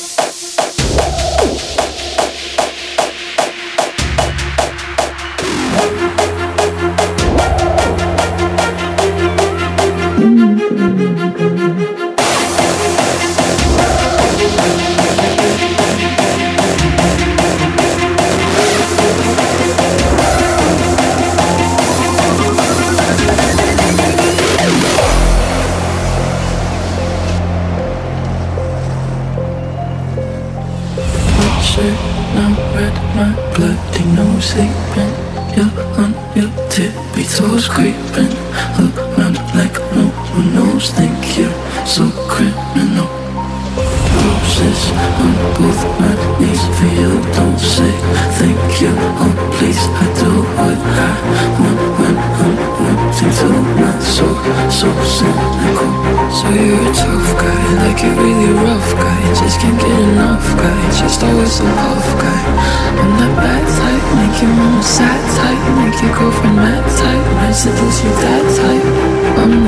On 36.37 36.43
your 36.43 36.69
tippy 36.69 37.25
toes 37.25 37.69
creeping 37.69 38.33
around 38.79 39.37
like 39.55 39.75
no 39.95 40.07
one 40.35 40.55
knows. 40.55 40.91
Think 40.91 41.39
you're 41.39 41.51
so 41.87 42.11
criminal. 42.29 43.09
Roses 44.15 44.83
on 45.21 45.35
both 45.59 45.83
my 45.99 46.15
knees 46.39 46.63
for 46.77 46.91
you. 46.99 47.13
Don't 47.35 47.59
say 47.59 47.93
thank 48.39 48.81
you. 48.81 48.93
Oh 49.23 49.35
please, 49.55 49.79
I 49.79 50.07
do 50.19 50.31
what 50.59 50.79
I 50.85 51.15
want 51.59 51.81
when 51.99 52.17
I'm 52.17 52.55
wanting 52.81 53.33
to. 53.39 53.49
Not 53.81 54.03
so 54.03 54.27
so 54.71 54.89
cynical. 55.17 55.91
So 56.35 56.49
you're 56.51 56.83
a 56.83 56.95
tough 56.95 57.31
guy, 57.39 57.63
like 57.85 58.03
a 58.03 58.11
really 58.21 58.53
rough 58.63 58.91
guy. 58.95 59.44
Just 59.55 59.67
can't 59.67 59.79
get 59.79 60.01
enough 60.01 60.43
guy. 60.59 60.91
Just 60.99 61.23
always 61.23 61.53
so 61.53 61.63
puff 61.63 62.03
guy. 62.19 62.43
I'm 62.99 63.11
that 63.23 63.35
bad 63.39 63.63
type, 63.63 64.05
make 64.19 64.43
your 64.43 64.51
mom 64.51 64.83
sad 64.83 65.15
type, 65.39 65.63
make 65.79 65.95
your 66.03 66.11
girlfriend 66.11 66.57
mad 66.57 66.83
type. 66.99 67.23
Might 67.39 67.55
seduce 67.55 68.03
your 68.03 68.15
dad 68.19 68.43
type. 68.59 68.83
I'm 69.39 69.63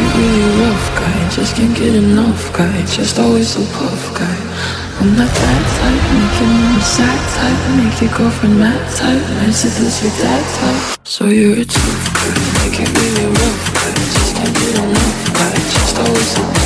you 0.00 0.08
really 0.16 0.64
rough 0.64 0.86
guy. 0.96 1.28
Just 1.30 1.56
can't 1.56 1.76
get 1.76 1.94
enough 1.94 2.52
guy, 2.52 2.80
just 2.86 3.18
always 3.18 3.56
a 3.56 3.64
puff 3.76 4.14
guy. 4.16 4.38
I'm 5.00 5.16
not 5.16 5.28
that 5.28 5.62
type, 5.76 6.04
make 6.12 6.36
your 6.40 6.48
mama 6.48 6.82
sad 6.82 7.20
type, 7.36 7.60
make 7.76 7.96
your 8.00 8.12
girlfriend 8.16 8.58
mad 8.58 8.80
type, 8.96 9.22
might 9.40 9.52
seduce 9.52 10.02
your 10.02 10.12
dad 10.20 10.44
type. 10.56 10.98
So 11.04 11.26
you're 11.26 11.60
a 11.60 11.64
tough 11.64 12.06
guy, 12.16 12.36
like 12.60 12.76
you 12.80 12.86
really 12.88 13.26
rough 13.32 13.64
guy. 13.76 13.92
Just 13.96 14.36
can't 14.36 14.54
get 14.54 14.74
enough 14.76 15.20
guy, 15.32 15.54
just 15.56 15.98
always 15.98 16.32
a 16.38 16.59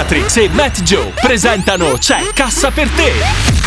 Matrix 0.00 0.36
e 0.38 0.48
Matt 0.48 0.80
Joe 0.80 1.12
presentano 1.20 1.98
C'è 1.98 2.32
cassa 2.32 2.70
per 2.70 2.88
te. 2.88 3.59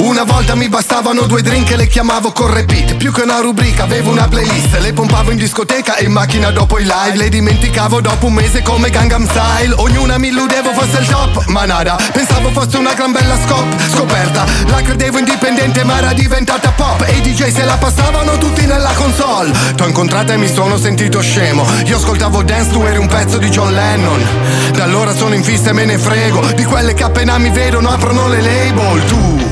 Una 0.00 0.22
volta 0.24 0.54
mi 0.54 0.70
bastavano 0.70 1.26
due 1.26 1.42
drink 1.42 1.72
e 1.72 1.76
le 1.76 1.86
chiamavo 1.86 2.32
con 2.32 2.50
repeat 2.50 2.94
Più 2.96 3.12
che 3.12 3.20
una 3.20 3.40
rubrica 3.40 3.82
avevo 3.82 4.10
una 4.10 4.26
playlist. 4.28 4.78
Le 4.78 4.94
pompavo 4.94 5.30
in 5.30 5.36
discoteca 5.36 5.96
e 5.96 6.04
in 6.04 6.12
macchina 6.12 6.50
dopo 6.50 6.78
i 6.78 6.84
live. 6.84 7.16
Le 7.16 7.28
dimenticavo 7.28 8.00
dopo 8.00 8.26
un 8.26 8.32
mese 8.32 8.62
come 8.62 8.88
Gangnam 8.88 9.28
Style. 9.28 9.74
Ognuna 9.76 10.16
mi 10.16 10.28
illudevo 10.28 10.72
fosse 10.72 11.00
il 11.00 11.06
top, 11.06 11.44
ma 11.48 11.66
nada. 11.66 11.98
Pensavo 12.12 12.50
fosse 12.50 12.78
una 12.78 12.94
gran 12.94 13.12
bella 13.12 13.36
scop, 13.44 13.66
scoperta. 13.94 14.46
La 14.68 14.80
credevo 14.80 15.18
indipendente 15.18 15.84
ma 15.84 15.98
era 15.98 16.14
diventata 16.14 16.70
pop. 16.70 17.04
E 17.06 17.18
i 17.18 17.20
DJ 17.20 17.52
se 17.52 17.64
la 17.64 17.76
passavano 17.76 18.38
tutti 18.38 18.64
nella 18.64 18.92
console. 18.94 19.52
T'ho 19.74 19.86
incontrata 19.86 20.32
e 20.32 20.38
mi 20.38 20.48
sono 20.48 20.78
sentito 20.78 21.20
scemo. 21.20 21.66
Io 21.84 21.96
ascoltavo 21.96 22.42
dance, 22.42 22.70
tu 22.70 22.80
eri 22.84 22.96
un 22.96 23.06
pezzo 23.06 23.36
di 23.36 23.50
John 23.50 23.74
Lennon. 23.74 24.26
Da 24.72 24.84
allora 24.84 25.14
sono 25.14 25.34
in 25.34 25.44
fissa 25.44 25.70
e 25.70 25.72
me 25.74 25.84
ne 25.84 25.98
frego. 25.98 26.40
Di 26.54 26.64
quelle 26.64 26.94
che 26.94 27.04
appena 27.04 27.36
mi 27.36 27.50
vedono 27.50 27.90
aprono 27.90 28.28
le 28.28 28.40
label. 28.40 29.04
Tu 29.04 29.49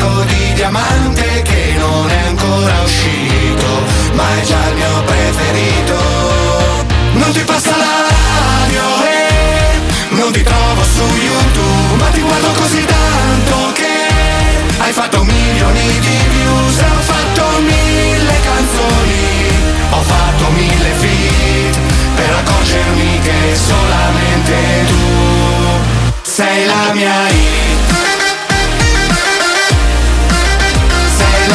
disco 0.00 0.24
di 0.24 0.52
diamante 0.54 1.42
che 1.42 1.74
non 1.76 2.08
è 2.08 2.26
ancora 2.28 2.80
uscito, 2.82 3.66
ma 4.14 4.24
è 4.40 4.44
già 4.44 4.68
il 4.68 4.74
mio 4.74 5.02
preferito. 5.04 5.96
Non 7.12 7.32
ti 7.32 7.40
passa 7.40 7.76
la 7.76 7.96
radio 8.08 8.82
e 9.04 10.16
non 10.16 10.32
ti 10.32 10.42
trovo 10.42 10.82
su 10.82 11.02
YouTube, 11.02 11.96
ma 11.98 12.08
ti 12.10 12.20
guardo 12.20 12.48
così 12.52 12.84
tanto 12.84 13.72
che 13.74 13.96
hai 14.78 14.92
fatto 14.92 15.22
milioni 15.22 15.98
di 16.00 16.18
views 16.30 16.78
ho 16.78 17.02
fatto 17.02 17.60
mille 17.60 18.40
canzoni, 18.42 19.48
ho 19.90 20.02
fatto 20.02 20.50
mille 20.50 20.92
feat 21.00 21.78
per 22.14 22.30
accorgermi 22.42 23.18
che 23.20 23.54
solamente 23.54 24.54
tu 24.88 26.22
sei 26.22 26.66
la 26.66 26.92
mia 26.94 27.28
hit. 27.28 28.09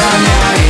Sei 0.08 0.65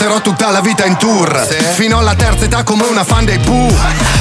porterò 0.00 0.22
tutta 0.22 0.50
la 0.50 0.62
vita 0.62 0.86
in 0.86 0.96
tour. 0.96 1.46
Fino 1.74 1.98
alla 1.98 2.14
terza 2.14 2.46
età 2.46 2.62
come 2.62 2.84
una 2.86 3.04
fan 3.04 3.26
dei 3.26 3.38
Pooh. 3.38 3.70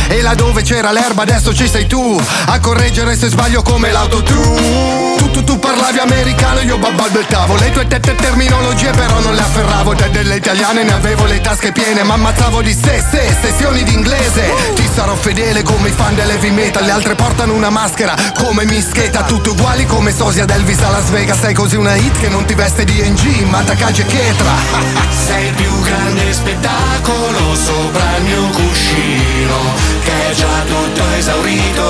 E 0.09 0.21
là 0.21 0.33
dove 0.33 0.61
c'era 0.61 0.91
l'erba 0.91 1.21
adesso 1.21 1.53
ci 1.53 1.67
sei 1.67 1.85
tu 1.85 2.19
A 2.47 2.59
correggere 2.59 3.15
se 3.15 3.29
sbaglio 3.29 3.61
come 3.61 3.91
l'autotune. 3.91 5.15
Tu, 5.17 5.31
tu, 5.31 5.43
tu 5.43 5.59
parlavi 5.59 5.99
americano 5.99 6.61
io 6.61 6.79
babbalbettavo 6.79 7.55
Le 7.57 7.71
tue 7.71 7.85
tette 7.85 8.15
terminologie 8.15 8.89
però 8.89 9.19
non 9.19 9.35
le 9.35 9.41
afferravo. 9.41 9.93
Te 9.93 10.09
delle 10.09 10.35
italiane 10.35 10.83
ne 10.83 10.91
avevo 10.91 11.23
le 11.25 11.39
tasche 11.39 11.71
piene 11.71 12.03
Ma 12.03 12.15
ammazzavo 12.15 12.61
di 12.61 12.73
sé, 12.73 13.01
sé, 13.09 13.33
sessioni 13.41 13.83
di 13.83 13.93
inglese. 13.93 14.51
Ti 14.75 14.89
sarò 14.93 15.15
fedele 15.15 15.63
come 15.63 15.87
i 15.87 15.91
fan 15.91 16.13
dell'heavy 16.13 16.49
metal 16.49 16.83
Le 16.83 16.91
altre 16.91 17.15
portano 17.15 17.53
una 17.53 17.69
maschera 17.69 18.15
come 18.37 18.65
mischeta 18.65 19.23
Tutti 19.23 19.47
uguali 19.47 19.85
come 19.85 20.13
sosia 20.13 20.43
d'Elvis 20.43 20.81
a 20.81 20.89
Las 20.89 21.09
Vegas. 21.09 21.39
Sei 21.39 21.53
così 21.53 21.77
una 21.77 21.95
hit 21.95 22.19
che 22.19 22.27
non 22.27 22.43
ti 22.43 22.53
veste 22.53 22.83
di 22.83 22.99
NG 22.99 23.47
Ma 23.47 23.61
Takagi 23.61 24.01
e 24.01 24.05
Ketra. 24.05 24.51
Sei 25.25 25.45
il 25.47 25.53
più 25.53 25.68
grande 25.89 26.31
spettacolo 26.33 27.55
sopra 27.55 28.17
il 28.17 28.23
mio 28.23 28.43
cuscino 28.49 29.57
Che 30.03 30.29
è 30.29 30.33
già 30.33 30.55
tutto 30.65 31.03
esaurito. 31.17 31.87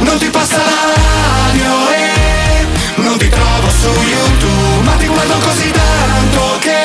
Non 0.00 0.18
ti 0.18 0.28
passa 0.30 0.58
la 0.58 0.84
radio 0.94 1.72
e 1.90 2.66
non 2.96 3.16
ti 3.18 3.28
trovo 3.28 3.68
su 3.70 3.88
YouTube 3.88 4.84
Ma 4.84 4.92
ti 4.92 5.06
guardo 5.06 5.34
così 5.38 5.70
tanto 5.70 6.58
che 6.60 6.78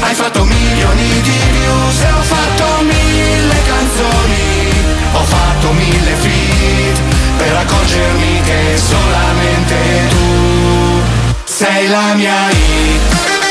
hai 0.00 0.14
fatto 0.14 0.44
milioni 0.44 1.20
di 1.20 1.38
views 1.56 2.00
E 2.00 2.12
ho 2.12 2.22
fatto 2.22 2.82
mille 2.82 3.58
canzoni. 3.72 4.50
Ho 5.14 5.24
fatto 5.24 5.72
mille 5.72 6.14
feat 6.22 6.98
Per 7.36 7.56
accorgermi 7.56 8.40
che 8.42 8.76
solamente 8.76 9.76
tu 10.08 11.02
Sei 11.44 11.88
la 11.88 12.14
mia 12.14 12.50
hit 12.50 13.41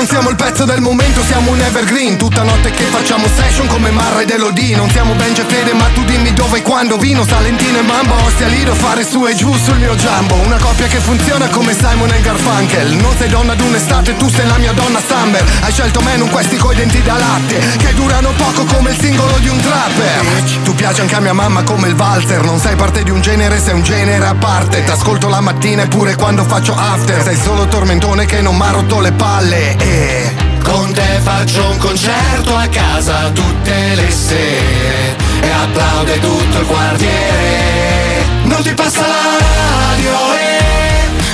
Non 0.00 0.08
siamo 0.08 0.30
il 0.30 0.36
pezzo 0.36 0.64
del 0.64 0.80
momento, 0.80 1.22
siamo 1.22 1.50
un 1.50 1.60
evergreen. 1.60 2.16
Tutta 2.16 2.42
notte 2.42 2.70
che 2.70 2.84
facciamo 2.84 3.26
session 3.28 3.66
come 3.66 3.90
Marra 3.90 4.22
ed 4.22 4.30
Elodie 4.30 4.74
Non 4.74 4.88
siamo 4.88 5.12
Benji 5.12 5.42
e 5.42 5.44
Fede 5.44 5.74
ma 5.74 5.90
tu 5.92 6.02
dimmi 6.04 6.32
dove 6.32 6.60
e 6.60 6.62
quando. 6.62 6.96
Vino, 6.96 7.22
Salentino 7.22 7.80
e 7.80 7.82
Mambo, 7.82 8.14
Ostia 8.24 8.46
Lido 8.46 8.74
Fare 8.74 9.04
su 9.04 9.26
e 9.26 9.34
giù 9.34 9.54
sul 9.58 9.76
mio 9.76 9.94
jumbo 9.96 10.36
Una 10.36 10.56
coppia 10.56 10.86
che 10.86 11.00
funziona 11.00 11.48
come 11.48 11.74
Simon 11.74 12.10
e 12.14 12.20
Garfunkel. 12.22 12.92
Non 12.94 13.14
sei 13.18 13.28
donna 13.28 13.54
d'un'estate, 13.54 14.16
tu 14.16 14.30
sei 14.30 14.46
la 14.46 14.56
mia 14.56 14.72
donna 14.72 15.02
Summer. 15.06 15.44
Hai 15.64 15.70
scelto 15.70 16.00
me, 16.00 16.16
non 16.16 16.30
questi 16.30 16.56
coi 16.56 16.76
denti 16.76 17.02
da 17.02 17.18
latte 17.18 17.58
Che 17.76 17.92
durano 17.92 18.30
poco 18.38 18.64
come 18.64 18.92
il 18.92 18.98
singolo 18.98 19.36
di 19.36 19.48
un 19.48 19.60
trapper. 19.60 20.24
Tu 20.64 20.74
piaci 20.74 21.02
anche 21.02 21.14
a 21.16 21.20
mia 21.20 21.34
mamma 21.34 21.62
come 21.62 21.88
il 21.88 21.94
valzer. 21.94 22.42
Non 22.42 22.58
sei 22.58 22.74
parte 22.74 23.02
di 23.02 23.10
un 23.10 23.20
genere, 23.20 23.60
sei 23.60 23.74
un 23.74 23.82
genere 23.82 24.24
a 24.24 24.34
parte. 24.34 24.82
T'ascolto 24.82 25.28
la 25.28 25.42
mattina 25.42 25.82
e 25.82 25.88
pure 25.88 26.16
quando 26.16 26.42
faccio 26.44 26.74
after. 26.74 27.22
Sei 27.22 27.36
solo 27.36 27.66
tormentone 27.66 28.24
che 28.24 28.40
non 28.40 28.56
m'ha 28.56 28.70
rotto 28.70 29.00
le 29.00 29.12
palle 29.12 29.76
E 29.90 30.32
con 30.62 30.92
te 30.92 31.18
faccio 31.20 31.68
un 31.68 31.76
concerto 31.78 32.54
a 32.54 32.68
casa 32.68 33.28
tutte 33.30 33.94
le 33.96 34.08
sere 34.08 35.16
E 35.42 35.50
applaude 35.50 36.20
tutto 36.20 36.60
il 36.60 36.66
quartiere. 36.66 38.24
Non 38.44 38.62
ti 38.62 38.72
passa 38.72 39.00
la 39.00 39.36
radio 39.40 40.34
e 40.34 40.50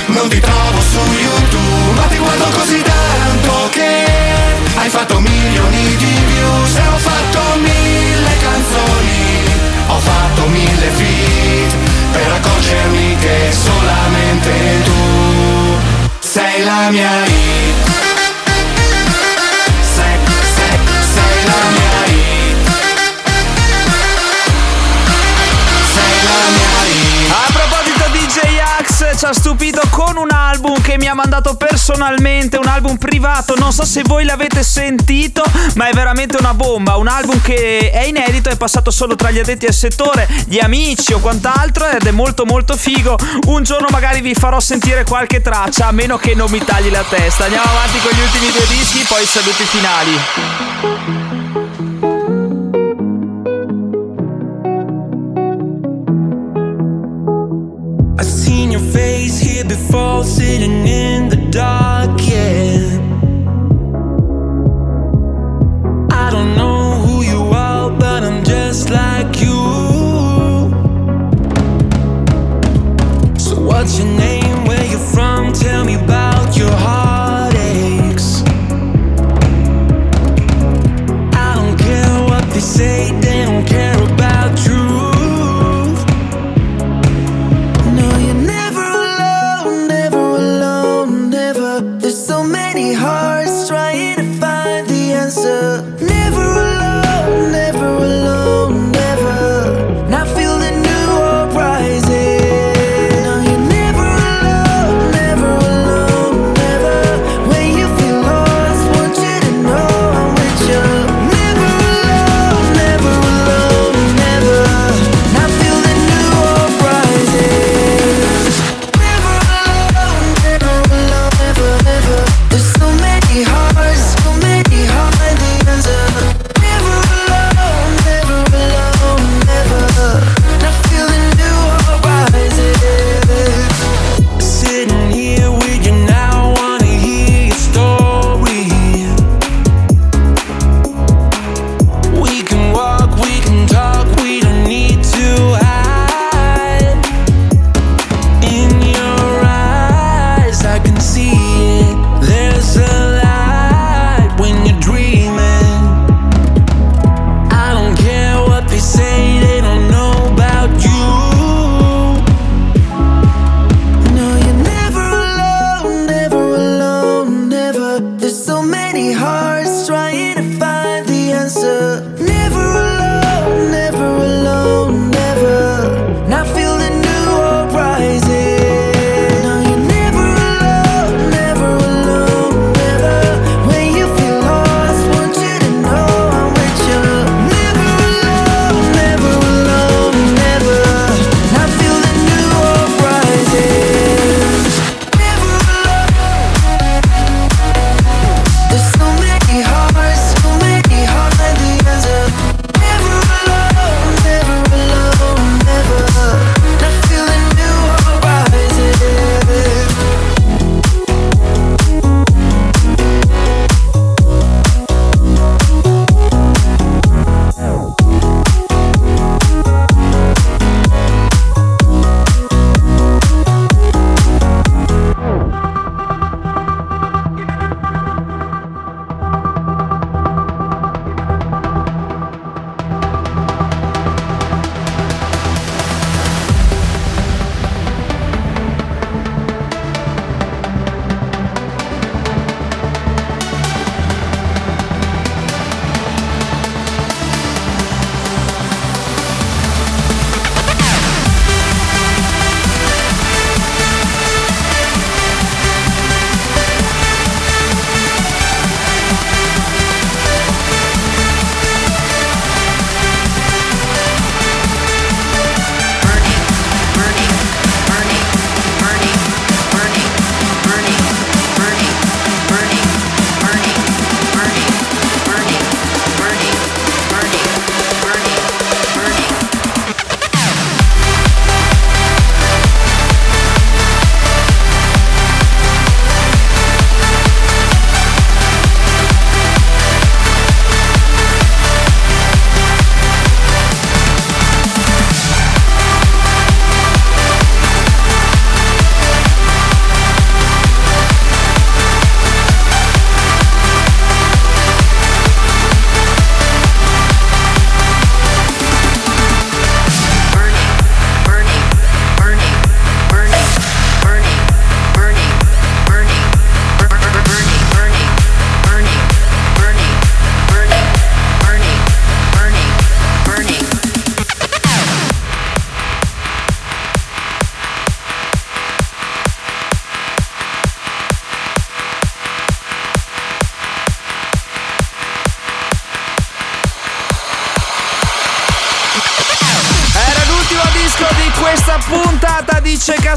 non 0.07 0.27
ti 0.27 0.39
trovo 0.39 0.81
su 0.81 0.97
YouTube 0.97 1.99
Ma 1.99 2.07
ti 2.07 2.17
guardo 2.17 2.45
così 2.57 2.81
tanto 2.81 3.69
che 3.71 4.05
hai 4.75 4.89
fatto 4.89 5.19
milioni 5.19 5.95
di 5.95 6.15
views 6.25 6.75
E 6.75 6.87
ho 6.87 6.97
fatto 6.97 7.39
mille 7.59 8.37
canzoni 8.39 9.43
Ho 9.87 9.99
fatto 9.99 10.47
mille 10.47 10.89
feat 10.97 11.75
Per 12.13 12.31
accorgermi 12.31 13.17
che 13.19 13.51
solamente 13.51 14.51
tu 14.83 14.97
sei 16.19 16.63
la 16.63 16.89
mia 16.89 17.25
hit 17.25 17.86
ha 29.27 29.33
stupito 29.33 29.81
con 29.89 30.15
un 30.15 30.31
album 30.31 30.81
che 30.81 30.97
mi 30.97 31.07
ha 31.07 31.13
mandato 31.13 31.55
personalmente, 31.55 32.55
un 32.55 32.67
album 32.67 32.95
privato. 32.95 33.55
Non 33.55 33.73
so 33.73 33.83
se 33.83 34.01
voi 34.05 34.23
l'avete 34.23 34.63
sentito, 34.63 35.43
ma 35.75 35.89
è 35.89 35.93
veramente 35.93 36.37
una 36.37 36.53
bomba. 36.53 36.95
Un 36.95 37.07
album 37.07 37.41
che 37.41 37.91
è 37.91 38.05
inedito, 38.05 38.49
è 38.49 38.55
passato 38.55 38.89
solo 38.89 39.15
tra 39.15 39.29
gli 39.29 39.39
addetti 39.39 39.65
al 39.65 39.73
settore, 39.73 40.27
gli 40.45 40.59
amici 40.59 41.11
o 41.11 41.19
quant'altro 41.19 41.89
ed 41.89 42.05
è 42.05 42.11
molto 42.11 42.45
molto 42.45 42.77
figo. 42.77 43.17
Un 43.47 43.63
giorno 43.63 43.87
magari 43.91 44.21
vi 44.21 44.33
farò 44.33 44.61
sentire 44.61 45.03
qualche 45.03 45.41
traccia, 45.41 45.87
a 45.87 45.91
meno 45.91 46.17
che 46.17 46.33
non 46.33 46.49
mi 46.49 46.63
tagli 46.63 46.89
la 46.89 47.03
testa. 47.03 47.43
Andiamo 47.43 47.69
avanti 47.69 47.99
con 47.99 48.11
gli 48.11 48.21
ultimi 48.21 48.49
due 48.51 48.65
dischi, 48.67 49.05
poi 49.09 49.23
i 49.23 49.25
saluti 49.25 49.63
finali. 49.63 51.26
Face 58.97 59.37
here 59.39 59.63
before 59.63 60.23
sitting 60.23 60.87
in 60.87 61.29
the 61.29 61.35
dark, 61.51 61.96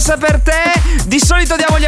Cassa 0.01 0.17
per 0.17 0.41
te. 0.41 0.60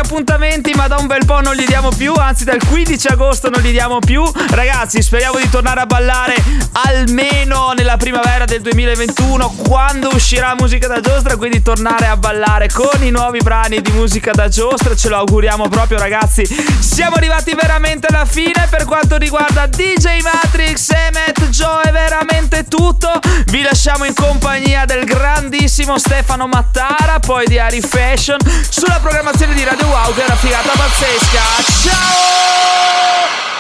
Appuntamenti, 0.03 0.73
ma 0.75 0.89
da 0.89 0.97
un 0.97 1.07
bel 1.07 1.25
po' 1.25 1.41
non 1.41 1.55
li 1.55 1.65
diamo 1.65 1.91
più. 1.91 2.13
Anzi, 2.13 2.45
dal 2.45 2.61
15 2.67 3.07
agosto 3.09 3.49
non 3.49 3.63
li 3.63 3.71
diamo 3.71 3.99
più. 3.99 4.23
Ragazzi, 4.51 5.01
speriamo 5.01 5.39
di 5.39 5.49
tornare 5.49 5.81
a 5.81 5.87
ballare 5.87 6.35
almeno 6.73 7.73
nella 7.73 7.97
primavera 7.97 8.45
del 8.45 8.61
2021, 8.61 9.49
quando 9.69 10.09
uscirà 10.13 10.55
musica 10.59 10.89
da 10.89 11.01
giostra. 11.01 11.37
Quindi 11.37 11.63
tornare 11.63 12.07
a 12.07 12.17
ballare 12.17 12.69
con 12.71 13.03
i 13.03 13.11
nuovi 13.11 13.39
brani 13.39 13.81
di 13.81 13.93
musica 13.93 14.33
da 14.33 14.49
giostra. 14.49 14.95
Ce 14.97 15.09
lo 15.09 15.17
auguriamo 15.17 15.69
proprio, 15.69 15.99
ragazzi. 15.99 16.45
Siamo 16.81 17.17
arrivati 17.17 17.55
veramente 17.59 18.09
alla 18.09 18.25
fine 18.25 18.67
per 18.69 18.85
quanto 18.85 19.17
riguarda 19.17 19.67
DJ 19.67 20.21
Matrix 20.23 20.91
e 20.91 21.11
Matt 21.13 21.49
Joe. 21.49 21.83
È 21.83 21.93
veramente 21.93 22.65
tutto. 22.65 23.09
Vi 23.47 23.63
lasciamo 23.63 24.05
in 24.05 24.15
compagnia 24.15 24.85
del 24.85 25.05
grandissimo 25.05 25.99
Stefano 25.99 26.47
Mattara, 26.47 27.21
poi 27.21 27.47
di 27.47 27.59
Ari 27.59 27.81
Fashion, 27.81 28.39
sulla 28.69 28.99
programmazione 29.01 29.55
di 29.55 29.65
Radio 29.65 29.91
Wow 29.93 30.15
che 30.15 30.23
è 30.23 30.25
una 30.25 30.37
figata 30.37 30.71
pazzesca. 30.75 31.43
Ciao! 31.83 33.52